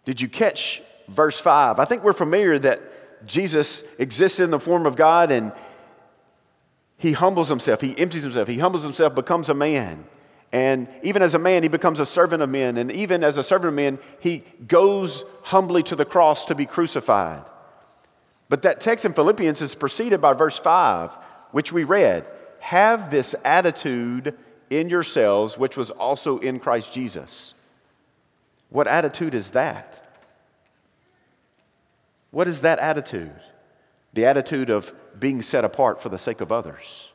Did 0.06 0.20
you 0.20 0.28
catch 0.28 0.82
verse 1.08 1.40
5? 1.40 1.80
I 1.80 1.86
think 1.86 2.04
we're 2.04 2.14
familiar 2.14 2.60
that 2.60 2.82
Jesus 3.26 3.84
exists 4.00 4.40
in 4.40 4.52
the 4.52 4.60
form 4.60 4.86
of 4.86 4.96
God 4.96 5.32
and 5.32 5.54
he 7.04 7.12
humbles 7.12 7.50
himself, 7.50 7.82
he 7.82 8.00
empties 8.00 8.24
himself, 8.24 8.48
he 8.48 8.60
humbles 8.60 8.84
himself, 8.84 9.14
becomes 9.14 9.50
a 9.50 9.54
man. 9.54 10.06
And 10.54 10.88
even 11.02 11.22
as 11.22 11.36
a 11.36 11.40
man, 11.40 11.62
he 11.62 11.68
becomes 11.68 12.00
a 12.00 12.06
servant 12.06 12.42
of 12.42 12.50
men. 12.50 12.78
And 12.78 12.90
even 12.94 13.26
as 13.26 13.38
a 13.38 13.44
servant 13.44 13.68
of 13.68 13.74
men, 13.74 14.00
he 14.22 14.42
goes 14.66 15.26
humbly 15.42 15.84
to 15.84 15.98
the 15.98 16.06
cross 16.06 16.46
to 16.46 16.56
be 16.56 16.66
crucified. 16.66 17.44
But 18.48 18.62
that 18.62 18.80
text 18.80 19.04
in 19.04 19.12
Philippians 19.12 19.62
is 19.62 19.76
preceded 19.76 20.22
by 20.22 20.32
verse 20.32 20.58
5, 20.58 21.12
which 21.52 21.74
we 21.74 21.84
read 21.84 22.26
Have 22.62 23.12
this 23.12 23.36
attitude 23.44 24.38
in 24.70 24.88
yourselves, 24.88 25.58
which 25.58 25.76
was 25.76 25.92
also 25.92 26.38
in 26.38 26.58
Christ 26.58 26.94
Jesus. 26.94 27.54
What 28.70 28.88
attitude 28.88 29.34
is 29.34 29.52
that? 29.52 30.00
What 32.32 32.48
is 32.48 32.62
that 32.62 32.80
attitude? 32.80 33.42
The 34.14 34.26
attitude 34.26 34.70
of 34.70 34.94
being 35.20 35.42
set 35.42 35.66
apart 35.66 36.02
for 36.02 36.10
the 36.10 36.18
sake 36.18 36.42
of 36.42 36.52
others, 36.52 37.10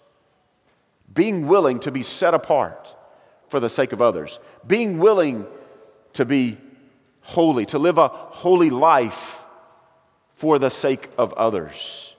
being 1.12 1.46
willing 1.46 1.78
to 1.80 1.90
be 1.90 2.02
set 2.02 2.34
apart 2.34 2.94
for 3.48 3.60
the 3.60 3.70
sake 3.70 3.92
of 3.92 4.02
others, 4.02 4.38
being 4.66 4.98
willing 4.98 5.46
to 6.14 6.24
be 6.24 6.58
holy, 7.20 7.66
to 7.66 7.78
live 7.78 7.98
a 7.98 8.08
holy 8.08 8.70
life 8.70 9.44
for 10.32 10.58
the 10.58 10.70
sake 10.70 11.08
of 11.18 11.32
others. 11.34 12.14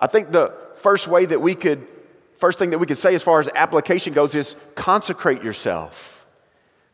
I 0.00 0.06
think 0.06 0.32
the 0.32 0.54
first 0.74 1.08
way 1.08 1.24
that 1.26 1.40
we 1.40 1.54
could, 1.54 1.86
first 2.34 2.58
thing 2.58 2.70
that 2.70 2.78
we 2.78 2.86
could 2.86 2.98
say 2.98 3.14
as 3.14 3.22
far 3.22 3.38
as 3.38 3.48
application 3.54 4.12
goes 4.12 4.34
is 4.34 4.56
consecrate 4.74 5.42
yourself. 5.42 6.26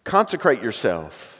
Consecrate 0.04 0.62
yourself. 0.62 1.37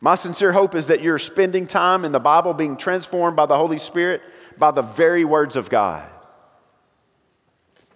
My 0.00 0.14
sincere 0.14 0.52
hope 0.52 0.74
is 0.74 0.86
that 0.86 1.02
you're 1.02 1.18
spending 1.18 1.66
time 1.66 2.04
in 2.04 2.12
the 2.12 2.20
Bible 2.20 2.54
being 2.54 2.76
transformed 2.76 3.36
by 3.36 3.46
the 3.46 3.56
Holy 3.56 3.78
Spirit 3.78 4.22
by 4.56 4.70
the 4.70 4.82
very 4.82 5.24
words 5.24 5.56
of 5.56 5.70
God. 5.70 6.08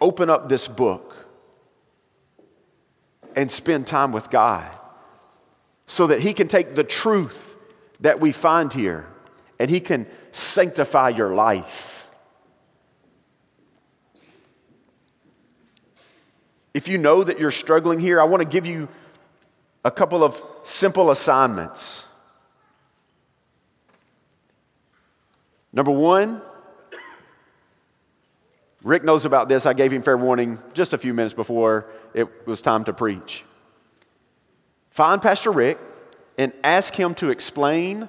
Open 0.01 0.29
up 0.29 0.49
this 0.49 0.67
book 0.67 1.17
and 3.37 3.51
spend 3.51 3.87
time 3.87 4.13
with 4.13 4.31
God 4.31 4.79
so 5.87 6.09
that 6.09 6.21
He 6.21 6.33
can 6.33 6.49
take 6.49 6.75
the 6.75 6.85
truth 6.85 7.57
that 8.01 8.21
we 8.21 8.33
find 8.33 8.73
here 8.73 9.07
and 9.61 9.71
He 9.71 9.79
can 9.79 10.07
sanctify 10.33 11.11
your 11.11 11.33
life. 11.33 12.11
If 16.75 16.89
you 16.89 16.99
know 16.99 17.23
that 17.23 17.39
you're 17.39 17.51
struggling 17.51 17.99
here, 17.99 18.21
I 18.21 18.25
want 18.25 18.43
to 18.43 18.49
give 18.49 18.67
you 18.67 18.89
a 19.85 19.91
couple 19.91 20.23
of 20.23 20.41
simple 20.63 21.11
assignments. 21.11 22.07
Number 25.73 25.91
one, 25.91 26.41
Rick 28.83 29.05
knows 29.05 29.25
about 29.25 29.49
this. 29.49 29.65
I 29.65 29.73
gave 29.73 29.93
him 29.93 30.03
fair 30.03 30.19
warning 30.19 30.59
just 30.75 30.93
a 30.93 30.99
few 30.99 31.15
minutes 31.15 31.35
before 31.35 31.87
it 32.15 32.47
was 32.47 32.61
time 32.61 32.85
to 32.85 32.93
preach. 32.93 33.45
Find 34.91 35.23
Pastor 35.23 35.51
Rick 35.53 35.79
and 36.37 36.53
ask 36.63 36.95
him 36.95 37.15
to 37.15 37.31
explain 37.31 38.09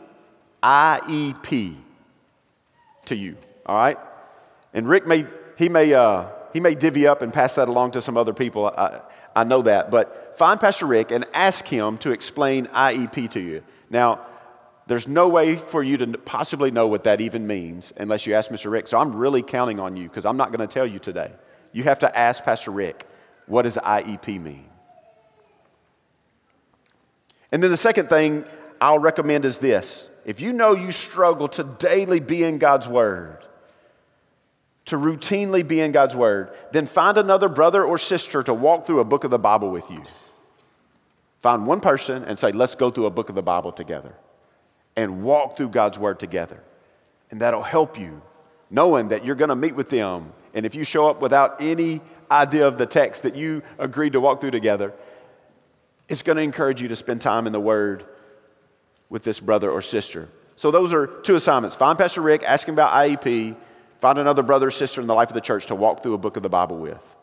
IEP 0.62 1.75
to 3.05 3.15
you, 3.15 3.38
all 3.65 3.75
right? 3.75 3.97
And 4.73 4.88
Rick 4.88 5.07
may, 5.07 5.25
he 5.57 5.69
may, 5.69 5.93
uh, 5.93 6.27
he 6.51 6.59
may 6.59 6.75
divvy 6.75 7.07
up 7.07 7.21
and 7.21 7.31
pass 7.33 7.55
that 7.55 7.67
along 7.67 7.91
to 7.91 8.01
some 8.01 8.17
other 8.17 8.33
people. 8.33 8.67
I, 8.67 9.01
I 9.35 9.43
know 9.43 9.61
that. 9.63 9.91
But 9.91 10.37
find 10.37 10.59
Pastor 10.59 10.85
Rick 10.85 11.11
and 11.11 11.25
ask 11.33 11.65
him 11.65 11.97
to 11.99 12.11
explain 12.11 12.67
IEP 12.67 13.31
to 13.31 13.39
you. 13.39 13.63
Now, 13.89 14.25
there's 14.87 15.07
no 15.07 15.29
way 15.29 15.55
for 15.55 15.81
you 15.81 15.97
to 15.97 16.17
possibly 16.17 16.71
know 16.71 16.87
what 16.87 17.05
that 17.05 17.21
even 17.21 17.47
means 17.47 17.93
unless 17.95 18.25
you 18.25 18.33
ask 18.33 18.51
Mr. 18.51 18.69
Rick. 18.69 18.87
So 18.87 18.97
I'm 18.97 19.15
really 19.15 19.41
counting 19.41 19.79
on 19.79 19.95
you 19.95 20.09
because 20.09 20.25
I'm 20.25 20.37
not 20.37 20.51
going 20.51 20.67
to 20.67 20.71
tell 20.71 20.85
you 20.85 20.99
today. 20.99 21.31
You 21.71 21.83
have 21.83 21.99
to 21.99 22.17
ask 22.17 22.43
Pastor 22.43 22.71
Rick, 22.71 23.07
what 23.45 23.63
does 23.63 23.77
IEP 23.77 24.41
mean? 24.41 24.65
And 27.51 27.61
then 27.61 27.71
the 27.71 27.77
second 27.77 28.09
thing 28.09 28.45
I'll 28.81 28.99
recommend 28.99 29.45
is 29.45 29.59
this 29.59 30.09
if 30.25 30.41
you 30.41 30.53
know 30.53 30.73
you 30.73 30.91
struggle 30.91 31.47
to 31.49 31.63
daily 31.63 32.19
be 32.19 32.43
in 32.43 32.57
God's 32.57 32.87
Word, 32.87 33.45
to 34.85 34.97
routinely 34.97 35.65
be 35.65 35.79
in 35.79 35.91
God's 35.91 36.15
Word, 36.15 36.51
then 36.71 36.85
find 36.85 37.17
another 37.17 37.49
brother 37.49 37.83
or 37.83 37.97
sister 37.97 38.43
to 38.43 38.53
walk 38.53 38.85
through 38.85 38.99
a 38.99 39.05
book 39.05 39.23
of 39.23 39.31
the 39.31 39.39
Bible 39.39 39.69
with 39.69 39.89
you. 39.89 39.97
Find 41.41 41.67
one 41.67 41.79
person 41.79 42.23
and 42.23 42.37
say, 42.37 42.51
let's 42.51 42.75
go 42.75 42.89
through 42.89 43.05
a 43.05 43.11
book 43.11 43.29
of 43.29 43.35
the 43.35 43.43
Bible 43.43 43.71
together 43.71 44.13
and 44.95 45.23
walk 45.23 45.57
through 45.57 45.69
God's 45.69 45.97
Word 45.97 46.19
together. 46.19 46.61
And 47.31 47.41
that'll 47.41 47.63
help 47.63 47.99
you 47.99 48.21
knowing 48.69 49.09
that 49.09 49.25
you're 49.25 49.35
going 49.35 49.49
to 49.49 49.55
meet 49.55 49.75
with 49.75 49.89
them. 49.89 50.33
And 50.53 50.65
if 50.65 50.75
you 50.75 50.83
show 50.83 51.07
up 51.07 51.21
without 51.21 51.61
any 51.61 52.01
idea 52.29 52.67
of 52.67 52.77
the 52.77 52.85
text 52.85 53.23
that 53.23 53.35
you 53.35 53.61
agreed 53.77 54.13
to 54.13 54.19
walk 54.19 54.41
through 54.41 54.51
together, 54.51 54.93
it's 56.09 56.23
going 56.23 56.38
to 56.38 56.41
encourage 56.41 56.81
you 56.81 56.88
to 56.89 56.95
spend 56.95 57.21
time 57.21 57.47
in 57.47 57.53
the 57.53 57.59
Word 57.59 58.05
with 59.09 59.23
this 59.23 59.39
brother 59.39 59.69
or 59.69 59.81
sister. 59.81 60.29
So, 60.55 60.71
those 60.71 60.93
are 60.93 61.07
two 61.07 61.36
assignments. 61.36 61.75
Find 61.75 61.97
Pastor 61.97 62.21
Rick, 62.21 62.43
ask 62.43 62.67
him 62.67 62.75
about 62.75 62.91
IEP, 62.91 63.55
find 64.04 64.20
another 64.20 64.43
brother 64.43 64.68
or 64.68 64.72
sister 64.72 64.99
in 64.99 65.08
the 65.08 65.16
life 65.16 65.30
of 65.30 65.34
the 65.34 65.39
church 65.39 65.68
to 65.68 65.76
walk 65.76 66.04
through 66.04 66.14
a 66.14 66.18
book 66.18 66.36
of 66.36 66.43
the 66.43 66.49
Bible 66.49 66.76
with. 66.76 67.16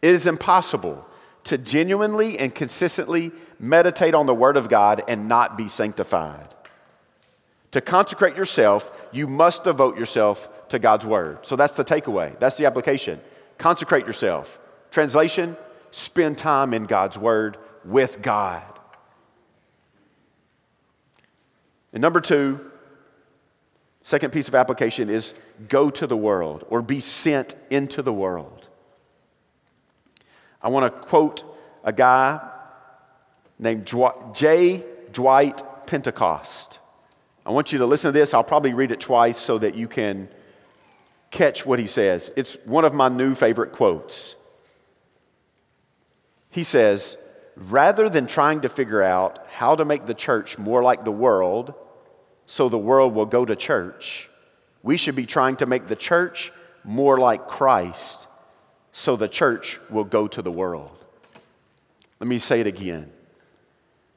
It 0.00 0.14
is 0.14 0.28
impossible 0.28 1.04
to 1.42 1.58
genuinely 1.58 2.38
and 2.38 2.54
consistently 2.54 3.32
meditate 3.58 4.14
on 4.14 4.26
the 4.26 4.34
Word 4.34 4.56
of 4.56 4.68
God 4.68 5.02
and 5.08 5.26
not 5.26 5.56
be 5.56 5.66
sanctified. 5.66 6.54
To 7.72 7.80
consecrate 7.80 8.36
yourself, 8.36 8.92
you 9.10 9.26
must 9.26 9.64
devote 9.64 9.98
yourself 9.98 10.68
to 10.68 10.78
God's 10.78 11.04
word. 11.04 11.44
So 11.44 11.56
that's 11.56 11.74
the 11.74 11.84
takeaway. 11.84 12.38
That's 12.38 12.56
the 12.56 12.66
application. 12.66 13.20
Consecrate 13.58 14.06
yourself. 14.06 14.60
Translation 14.92 15.56
spend 15.90 16.38
time 16.38 16.74
in 16.74 16.84
God's 16.84 17.18
word 17.18 17.56
with 17.84 18.22
God. 18.22 18.62
And 21.92 22.00
number 22.00 22.20
two, 22.20 22.71
second 24.02 24.32
piece 24.32 24.48
of 24.48 24.54
application 24.54 25.08
is 25.08 25.34
go 25.68 25.90
to 25.90 26.06
the 26.06 26.16
world 26.16 26.64
or 26.68 26.82
be 26.82 27.00
sent 27.00 27.54
into 27.70 28.02
the 28.02 28.12
world. 28.12 28.68
I 30.60 30.68
want 30.68 30.94
to 30.94 31.02
quote 31.02 31.44
a 31.84 31.92
guy 31.92 32.40
named 33.58 33.90
J. 34.34 34.84
Dwight 35.12 35.62
Pentecost. 35.86 36.78
I 37.44 37.50
want 37.50 37.72
you 37.72 37.78
to 37.78 37.86
listen 37.86 38.12
to 38.12 38.18
this. 38.18 38.34
I'll 38.34 38.44
probably 38.44 38.72
read 38.72 38.92
it 38.92 39.00
twice 39.00 39.38
so 39.38 39.58
that 39.58 39.74
you 39.74 39.88
can 39.88 40.28
catch 41.30 41.66
what 41.66 41.80
he 41.80 41.86
says. 41.86 42.30
It's 42.36 42.54
one 42.64 42.84
of 42.84 42.94
my 42.94 43.08
new 43.08 43.34
favorite 43.34 43.72
quotes. 43.72 44.36
He 46.50 46.62
says, 46.62 47.16
Rather 47.56 48.08
than 48.08 48.26
trying 48.26 48.62
to 48.62 48.68
figure 48.68 49.02
out 49.02 49.44
how 49.50 49.74
to 49.74 49.84
make 49.84 50.06
the 50.06 50.14
church 50.14 50.56
more 50.56 50.82
like 50.82 51.04
the 51.04 51.12
world 51.12 51.74
so 52.52 52.68
the 52.68 52.76
world 52.76 53.14
will 53.14 53.24
go 53.24 53.46
to 53.46 53.56
church, 53.56 54.28
we 54.82 54.98
should 54.98 55.16
be 55.16 55.24
trying 55.24 55.56
to 55.56 55.64
make 55.64 55.86
the 55.86 55.96
church 55.96 56.52
more 56.84 57.16
like 57.16 57.48
Christ 57.48 58.26
so 58.92 59.16
the 59.16 59.26
church 59.26 59.80
will 59.88 60.04
go 60.04 60.28
to 60.28 60.42
the 60.42 60.52
world. 60.52 60.92
Let 62.20 62.28
me 62.28 62.38
say 62.38 62.60
it 62.60 62.66
again. 62.66 63.10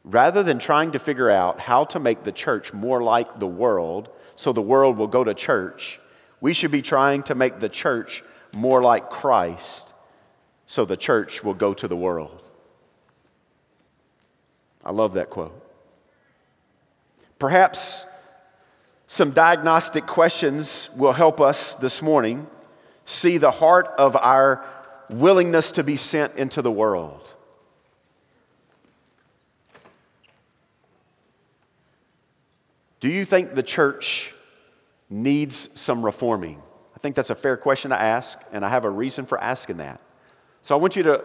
Rather 0.04 0.44
than 0.44 0.60
trying 0.60 0.92
to 0.92 1.00
figure 1.00 1.30
out 1.30 1.62
how 1.62 1.86
to 1.86 2.00
make 2.02 2.24
the 2.24 2.34
church 2.34 2.74
more 2.74 3.02
like 3.02 3.40
the 3.40 3.48
world 3.48 4.10
so 4.36 4.52
the 4.52 4.62
world 4.62 4.98
will 4.98 5.08
go 5.08 5.24
to 5.24 5.34
church, 5.34 6.02
we 6.42 6.54
should 6.54 6.72
be 6.72 6.82
trying 6.82 7.24
to 7.24 7.36
make 7.36 7.62
the 7.62 7.70
church 7.70 8.22
more 8.54 8.82
like 8.82 9.10
Christ 9.10 9.94
so 10.66 10.84
the 10.84 10.98
church 10.98 11.42
will 11.42 11.54
go 11.54 11.74
to 11.74 11.88
the 11.88 11.96
world. 11.96 12.44
I 14.84 14.92
love 14.92 15.14
that 15.14 15.30
quote. 15.30 15.58
Perhaps 17.40 18.04
some 19.08 19.32
diagnostic 19.32 20.06
questions 20.06 20.90
will 20.96 21.14
help 21.14 21.40
us 21.40 21.76
this 21.76 22.02
morning 22.02 22.48
see 23.06 23.38
the 23.38 23.52
heart 23.52 23.88
of 23.98 24.16
our 24.16 24.66
willingness 25.10 25.74
to 25.74 25.84
be 25.84 25.96
sent 25.96 26.36
into 26.36 26.62
the 26.62 26.72
world. 26.72 27.30
Do 33.00 33.10
you 33.10 33.26
think 33.26 33.54
the 33.54 33.62
church 33.62 34.34
needs 35.12 35.70
some 35.80 36.04
reforming? 36.04 36.60
I 36.96 37.00
think 37.00 37.16
that's 37.16 37.30
a 37.30 37.36
fair 37.36 37.56
question 37.56 37.92
to 37.92 38.02
ask, 38.02 38.40
and 38.52 38.66
I 38.66 38.70
have 38.70 38.84
a 38.84 38.90
reason 38.90 39.26
for 39.26 39.38
asking 39.38 39.78
that. 39.78 40.02
So 40.64 40.76
I 40.76 40.80
want 40.80 40.96
you 40.96 41.04
to 41.04 41.24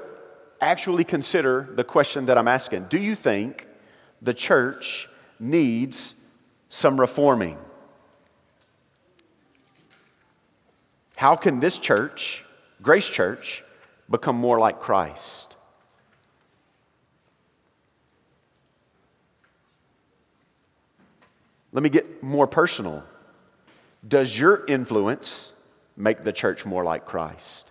actually 0.60 1.04
consider 1.04 1.66
the 1.72 1.84
question 1.84 2.26
that 2.26 2.36
I'm 2.36 2.48
asking 2.48 2.88
Do 2.90 2.98
you 2.98 3.14
think 3.14 3.66
the 4.20 4.34
church 4.34 5.08
needs 5.38 6.14
some 6.68 7.00
reforming? 7.00 7.56
How 11.20 11.36
can 11.36 11.60
this 11.60 11.76
church, 11.76 12.46
Grace 12.80 13.06
Church, 13.06 13.62
become 14.08 14.36
more 14.36 14.58
like 14.58 14.80
Christ? 14.80 15.54
Let 21.72 21.82
me 21.82 21.90
get 21.90 22.22
more 22.22 22.46
personal. 22.46 23.04
Does 24.08 24.38
your 24.38 24.64
influence 24.64 25.52
make 25.94 26.22
the 26.22 26.32
church 26.32 26.64
more 26.64 26.84
like 26.84 27.04
Christ? 27.04 27.70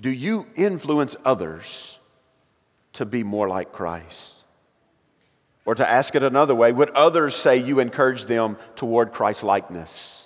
Do 0.00 0.08
you 0.08 0.46
influence 0.56 1.16
others 1.22 1.98
to 2.94 3.04
be 3.04 3.22
more 3.22 3.46
like 3.46 3.72
Christ? 3.72 4.36
Or 5.66 5.74
to 5.74 5.86
ask 5.86 6.14
it 6.14 6.22
another 6.22 6.54
way, 6.54 6.72
would 6.72 6.88
others 6.92 7.36
say 7.36 7.58
you 7.58 7.78
encourage 7.78 8.24
them 8.24 8.56
toward 8.74 9.12
Christ 9.12 9.44
likeness? 9.44 10.25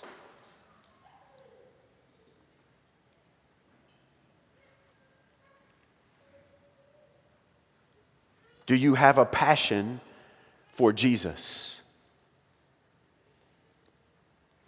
Do 8.71 8.77
you 8.77 8.95
have 8.95 9.18
a 9.18 9.25
passion 9.25 10.01
for 10.68 10.93
Jesus? 10.93 11.81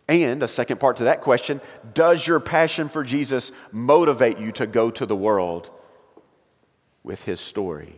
And 0.09 0.42
a 0.42 0.48
second 0.48 0.80
part 0.80 0.96
to 0.96 1.05
that 1.05 1.20
question 1.20 1.61
Does 1.94 2.26
your 2.26 2.40
passion 2.40 2.88
for 2.88 3.05
Jesus 3.05 3.53
motivate 3.70 4.40
you 4.40 4.50
to 4.55 4.66
go 4.66 4.90
to 4.90 5.07
the 5.07 5.14
world 5.14 5.70
with 7.05 7.22
his 7.22 7.38
story? 7.38 7.94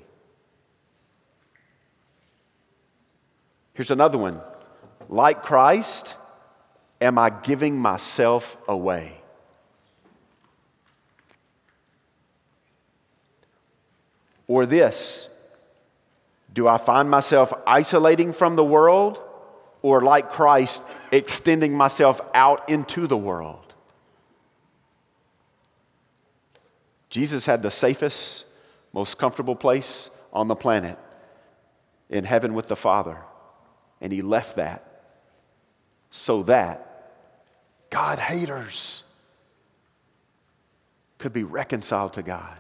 Here's 3.73 3.91
another 3.91 4.19
one. 4.19 4.43
Like 5.09 5.43
Christ, 5.43 6.17
am 7.01 7.17
I 7.17 7.31
giving 7.31 7.79
myself 7.79 8.59
away? 8.69 9.23
Or 14.47 14.67
this, 14.67 15.31
do 16.55 16.69
I 16.69 16.79
find 16.79 17.11
myself 17.11 17.53
isolating 17.67 18.33
from 18.33 18.57
the 18.57 18.65
world 18.65 19.23
or, 19.83 20.01
like 20.01 20.31
Christ, 20.31 20.83
extending 21.13 21.77
myself 21.77 22.21
out 22.33 22.71
into 22.71 23.07
the 23.07 23.17
world? 23.17 23.75
Jesus 27.11 27.45
had 27.45 27.63
the 27.63 27.71
safest, 27.71 28.47
most 28.93 29.19
comfortable 29.19 29.57
place 29.57 30.09
on 30.33 30.49
the 30.49 30.55
planet 30.55 30.99
in 32.09 32.25
heaven 32.25 32.55
with 32.55 32.69
the 32.69 32.77
Father, 32.77 33.19
and 34.01 34.13
he 34.13 34.23
left 34.23 34.57
that 34.57 34.85
so 36.11 36.45
that 36.45 37.11
God 37.91 38.19
haters 38.19 39.03
could 41.19 41.33
be 41.33 41.43
reconciled 41.43 42.15
to 42.15 42.23
God. 42.23 42.59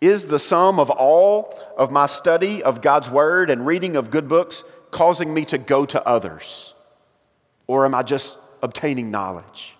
Is 0.00 0.26
the 0.26 0.38
sum 0.38 0.78
of 0.78 0.90
all 0.90 1.58
of 1.76 1.90
my 1.90 2.06
study 2.06 2.62
of 2.62 2.82
God's 2.82 3.10
Word 3.10 3.48
and 3.48 3.66
reading 3.66 3.96
of 3.96 4.10
good 4.10 4.28
books 4.28 4.62
causing 4.90 5.32
me 5.32 5.44
to 5.46 5.58
go 5.58 5.86
to 5.86 6.06
others? 6.06 6.74
Or 7.66 7.84
am 7.84 7.94
I 7.94 8.02
just 8.02 8.36
obtaining 8.62 9.10
knowledge? 9.10 9.76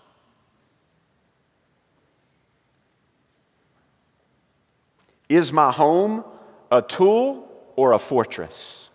Is 5.29 5.53
my 5.53 5.71
home 5.71 6.25
a 6.71 6.81
tool 6.81 7.49
or 7.75 7.93
a 7.93 7.99
fortress? 7.99 8.89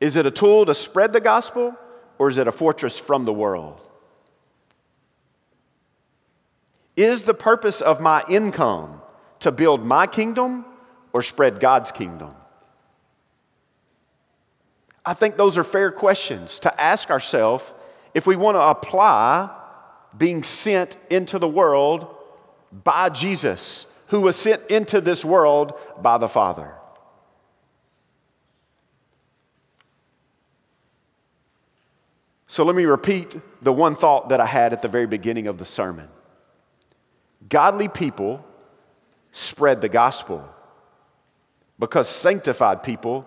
Is 0.00 0.16
it 0.16 0.26
a 0.26 0.30
tool 0.30 0.66
to 0.66 0.74
spread 0.74 1.12
the 1.12 1.20
gospel 1.20 1.74
or 2.18 2.28
is 2.28 2.38
it 2.38 2.46
a 2.46 2.52
fortress 2.52 2.98
from 2.98 3.24
the 3.24 3.32
world? 3.32 3.80
Is 6.96 7.24
the 7.24 7.34
purpose 7.34 7.80
of 7.80 8.00
my 8.00 8.22
income 8.28 9.02
to 9.46 9.52
build 9.52 9.86
my 9.86 10.08
kingdom 10.08 10.64
or 11.12 11.22
spread 11.22 11.60
God's 11.60 11.92
kingdom? 11.92 12.34
I 15.04 15.14
think 15.14 15.36
those 15.36 15.56
are 15.56 15.62
fair 15.62 15.92
questions 15.92 16.58
to 16.60 16.80
ask 16.82 17.10
ourselves 17.10 17.72
if 18.12 18.26
we 18.26 18.34
want 18.34 18.56
to 18.56 18.60
apply 18.60 19.48
being 20.18 20.42
sent 20.42 20.96
into 21.10 21.38
the 21.38 21.48
world 21.48 22.12
by 22.72 23.08
Jesus, 23.08 23.86
who 24.08 24.20
was 24.22 24.34
sent 24.34 24.68
into 24.68 25.00
this 25.00 25.24
world 25.24 25.74
by 26.02 26.18
the 26.18 26.28
Father. 26.28 26.74
So 32.48 32.64
let 32.64 32.74
me 32.74 32.84
repeat 32.84 33.36
the 33.62 33.72
one 33.72 33.94
thought 33.94 34.30
that 34.30 34.40
I 34.40 34.46
had 34.46 34.72
at 34.72 34.82
the 34.82 34.88
very 34.88 35.06
beginning 35.06 35.46
of 35.46 35.58
the 35.58 35.64
sermon. 35.64 36.08
Godly 37.48 37.88
people 37.88 38.44
spread 39.36 39.82
the 39.82 39.88
gospel 39.88 40.48
because 41.78 42.08
sanctified 42.08 42.82
people 42.82 43.26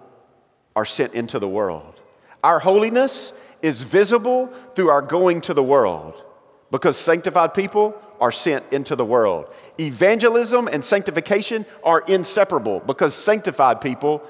are 0.76 0.86
sent 0.86 1.14
into 1.14 1.38
the 1.38 1.48
world. 1.48 2.02
Our 2.44 2.58
holiness 2.58 3.32
is 3.62 3.84
visible 3.84 4.48
through 4.76 4.90
our 4.90 5.04
going 5.04 5.42
to 5.42 5.54
the 5.54 5.62
world 5.62 6.24
because 6.72 6.98
sanctified 6.98 7.54
people 7.54 7.96
are 8.20 8.32
sent 8.32 8.66
into 8.74 8.96
the 8.96 9.06
world. 9.06 9.54
Evangelism 9.80 10.68
and 10.68 10.84
sanctification 10.84 11.64
are 11.84 12.02
inseparable 12.02 12.80
because 12.80 13.14
sanctified 13.14 13.80
people 13.80 14.24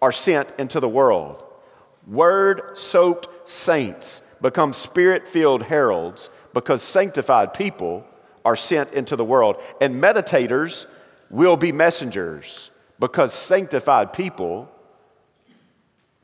are 0.00 0.12
sent 0.12 0.52
into 0.58 0.80
the 0.80 0.88
world. 0.88 1.44
Word 2.04 2.76
soaked 2.76 3.48
saints 3.48 4.22
become 4.40 4.72
spirit 4.72 5.28
filled 5.28 5.62
heralds 5.62 6.30
because 6.52 6.82
sanctified 6.82 7.54
people 7.54 8.04
are 8.44 8.56
sent 8.56 8.92
into 8.92 9.14
the 9.14 9.24
world. 9.24 9.62
And 9.80 10.02
meditators 10.02 10.86
will 11.32 11.56
be 11.56 11.72
messengers 11.72 12.70
because 13.00 13.32
sanctified 13.32 14.12
people 14.12 14.70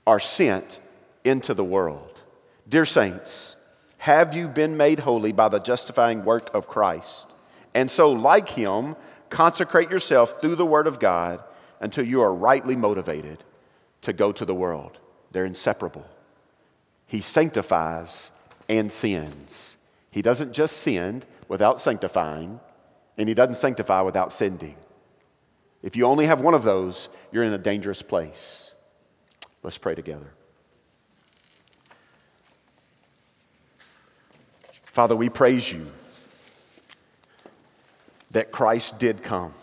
are 0.06 0.20
sent 0.20 0.80
into 1.24 1.54
the 1.54 1.64
world. 1.64 2.20
Dear 2.68 2.84
saints, 2.84 3.56
have 3.96 4.34
you 4.34 4.46
been 4.46 4.76
made 4.76 5.00
holy 5.00 5.32
by 5.32 5.48
the 5.48 5.58
justifying 5.58 6.24
work 6.24 6.54
of 6.54 6.68
Christ? 6.68 7.26
And 7.74 7.90
so, 7.90 8.12
like 8.12 8.50
him, 8.50 8.94
consecrate 9.30 9.90
yourself 9.90 10.40
through 10.40 10.54
the 10.54 10.66
word 10.66 10.86
of 10.86 11.00
God 11.00 11.42
until 11.80 12.04
you 12.04 12.22
are 12.22 12.34
rightly 12.34 12.76
motivated 12.76 13.42
to 14.02 14.12
go 14.12 14.30
to 14.32 14.44
the 14.44 14.54
world. 14.54 14.98
They're 15.32 15.44
inseparable. 15.44 16.06
He 17.06 17.20
sanctifies 17.20 18.30
and 18.68 18.92
sins. 18.92 19.76
He 20.10 20.22
doesn't 20.22 20.52
just 20.52 20.76
sin 20.76 21.22
without 21.48 21.80
sanctifying, 21.80 22.60
and 23.16 23.28
he 23.28 23.34
doesn't 23.34 23.56
sanctify 23.56 24.02
without 24.02 24.32
sending. 24.32 24.76
If 25.82 25.96
you 25.96 26.04
only 26.06 26.26
have 26.26 26.40
one 26.40 26.54
of 26.54 26.64
those, 26.64 27.08
you're 27.30 27.44
in 27.44 27.52
a 27.52 27.58
dangerous 27.58 28.02
place. 28.02 28.72
Let's 29.62 29.78
pray 29.78 29.94
together. 29.94 30.32
Father, 34.82 35.14
we 35.14 35.28
praise 35.28 35.70
you 35.70 35.86
that 38.32 38.50
Christ 38.50 38.98
did 38.98 39.22
come, 39.22 39.54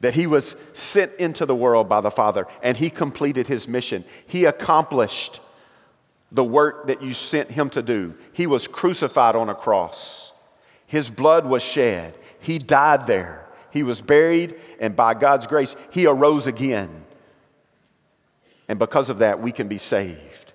that 0.00 0.14
he 0.14 0.26
was 0.26 0.54
sent 0.74 1.12
into 1.14 1.46
the 1.46 1.54
world 1.54 1.88
by 1.88 2.02
the 2.02 2.10
Father, 2.10 2.46
and 2.62 2.76
he 2.76 2.90
completed 2.90 3.48
his 3.48 3.66
mission. 3.66 4.04
He 4.26 4.44
accomplished 4.44 5.40
the 6.30 6.44
work 6.44 6.86
that 6.88 7.02
you 7.02 7.14
sent 7.14 7.50
him 7.50 7.70
to 7.70 7.82
do. 7.82 8.14
He 8.32 8.46
was 8.46 8.68
crucified 8.68 9.34
on 9.34 9.48
a 9.48 9.54
cross, 9.54 10.32
his 10.86 11.08
blood 11.08 11.46
was 11.46 11.62
shed, 11.62 12.14
he 12.40 12.58
died 12.58 13.06
there, 13.06 13.46
he 13.72 13.82
was 13.82 14.00
buried, 14.00 14.54
and 14.80 14.94
by 14.96 15.14
God's 15.14 15.46
grace, 15.46 15.76
he 15.90 16.06
arose 16.06 16.46
again. 16.46 16.90
And 18.68 18.78
because 18.78 19.10
of 19.10 19.18
that, 19.18 19.40
we 19.40 19.52
can 19.52 19.68
be 19.68 19.78
saved. 19.78 20.52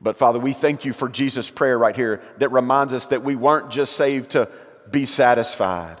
But 0.00 0.16
Father, 0.16 0.40
we 0.40 0.52
thank 0.52 0.84
you 0.84 0.92
for 0.92 1.08
Jesus' 1.08 1.50
prayer 1.50 1.78
right 1.78 1.94
here 1.94 2.20
that 2.38 2.50
reminds 2.50 2.92
us 2.92 3.08
that 3.08 3.22
we 3.22 3.36
weren't 3.36 3.70
just 3.70 3.94
saved 3.94 4.32
to 4.32 4.48
be 4.90 5.04
satisfied, 5.06 5.96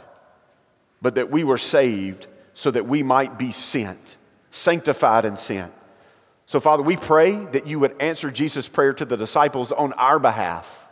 but 1.00 1.14
that 1.14 1.30
we 1.30 1.44
were 1.44 1.58
saved 1.58 2.26
so 2.54 2.70
that 2.70 2.86
we 2.86 3.02
might 3.02 3.38
be 3.38 3.52
sent, 3.52 4.16
sanctified 4.50 5.24
and 5.24 5.38
sent. 5.38 5.72
So, 6.46 6.60
Father, 6.60 6.82
we 6.82 6.96
pray 6.96 7.32
that 7.46 7.66
you 7.66 7.78
would 7.78 7.94
answer 8.00 8.30
Jesus' 8.30 8.68
prayer 8.68 8.92
to 8.94 9.04
the 9.04 9.16
disciples 9.16 9.72
on 9.72 9.92
our 9.94 10.18
behalf, 10.18 10.88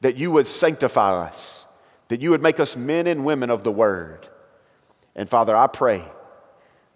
that 0.00 0.16
you 0.16 0.30
would 0.32 0.46
sanctify 0.46 1.26
us, 1.26 1.63
that 2.14 2.22
you 2.22 2.30
would 2.30 2.42
make 2.44 2.60
us 2.60 2.76
men 2.76 3.08
and 3.08 3.24
women 3.24 3.50
of 3.50 3.64
the 3.64 3.72
word. 3.72 4.28
And 5.16 5.28
Father, 5.28 5.56
I 5.56 5.66
pray 5.66 6.04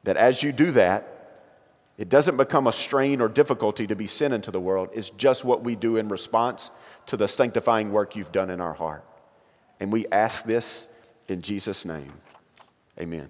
that 0.05 0.17
as 0.17 0.45
you 0.45 0.53
do 0.53 0.71
that, 0.71 1.41
it 1.97 2.09
doesn't 2.09 2.37
become 2.37 2.69
a 2.69 2.73
strain 2.73 3.21
or 3.21 3.29
difficulty 3.29 3.89
to 3.89 3.97
be 3.97 4.07
sent 4.07 4.33
into 4.33 4.53
the 4.53 4.61
world. 4.61 4.91
It's 4.95 5.11
just 5.11 5.45
what 5.45 5.65
we 5.65 5.75
do 5.75 5.97
in 5.97 6.09
response 6.09 6.71
to 7.07 7.17
the 7.17 7.27
sanctifying 7.27 7.91
work 7.91 8.15
you've 8.15 8.31
done 8.31 8.49
in 8.49 8.61
our 8.61 8.75
heart. 8.75 9.05
And 9.81 9.91
we 9.91 10.07
ask 10.07 10.45
this 10.45 10.87
in 11.27 11.43
Jesus' 11.43 11.85
name. 11.85 12.13
Amen. 13.01 13.29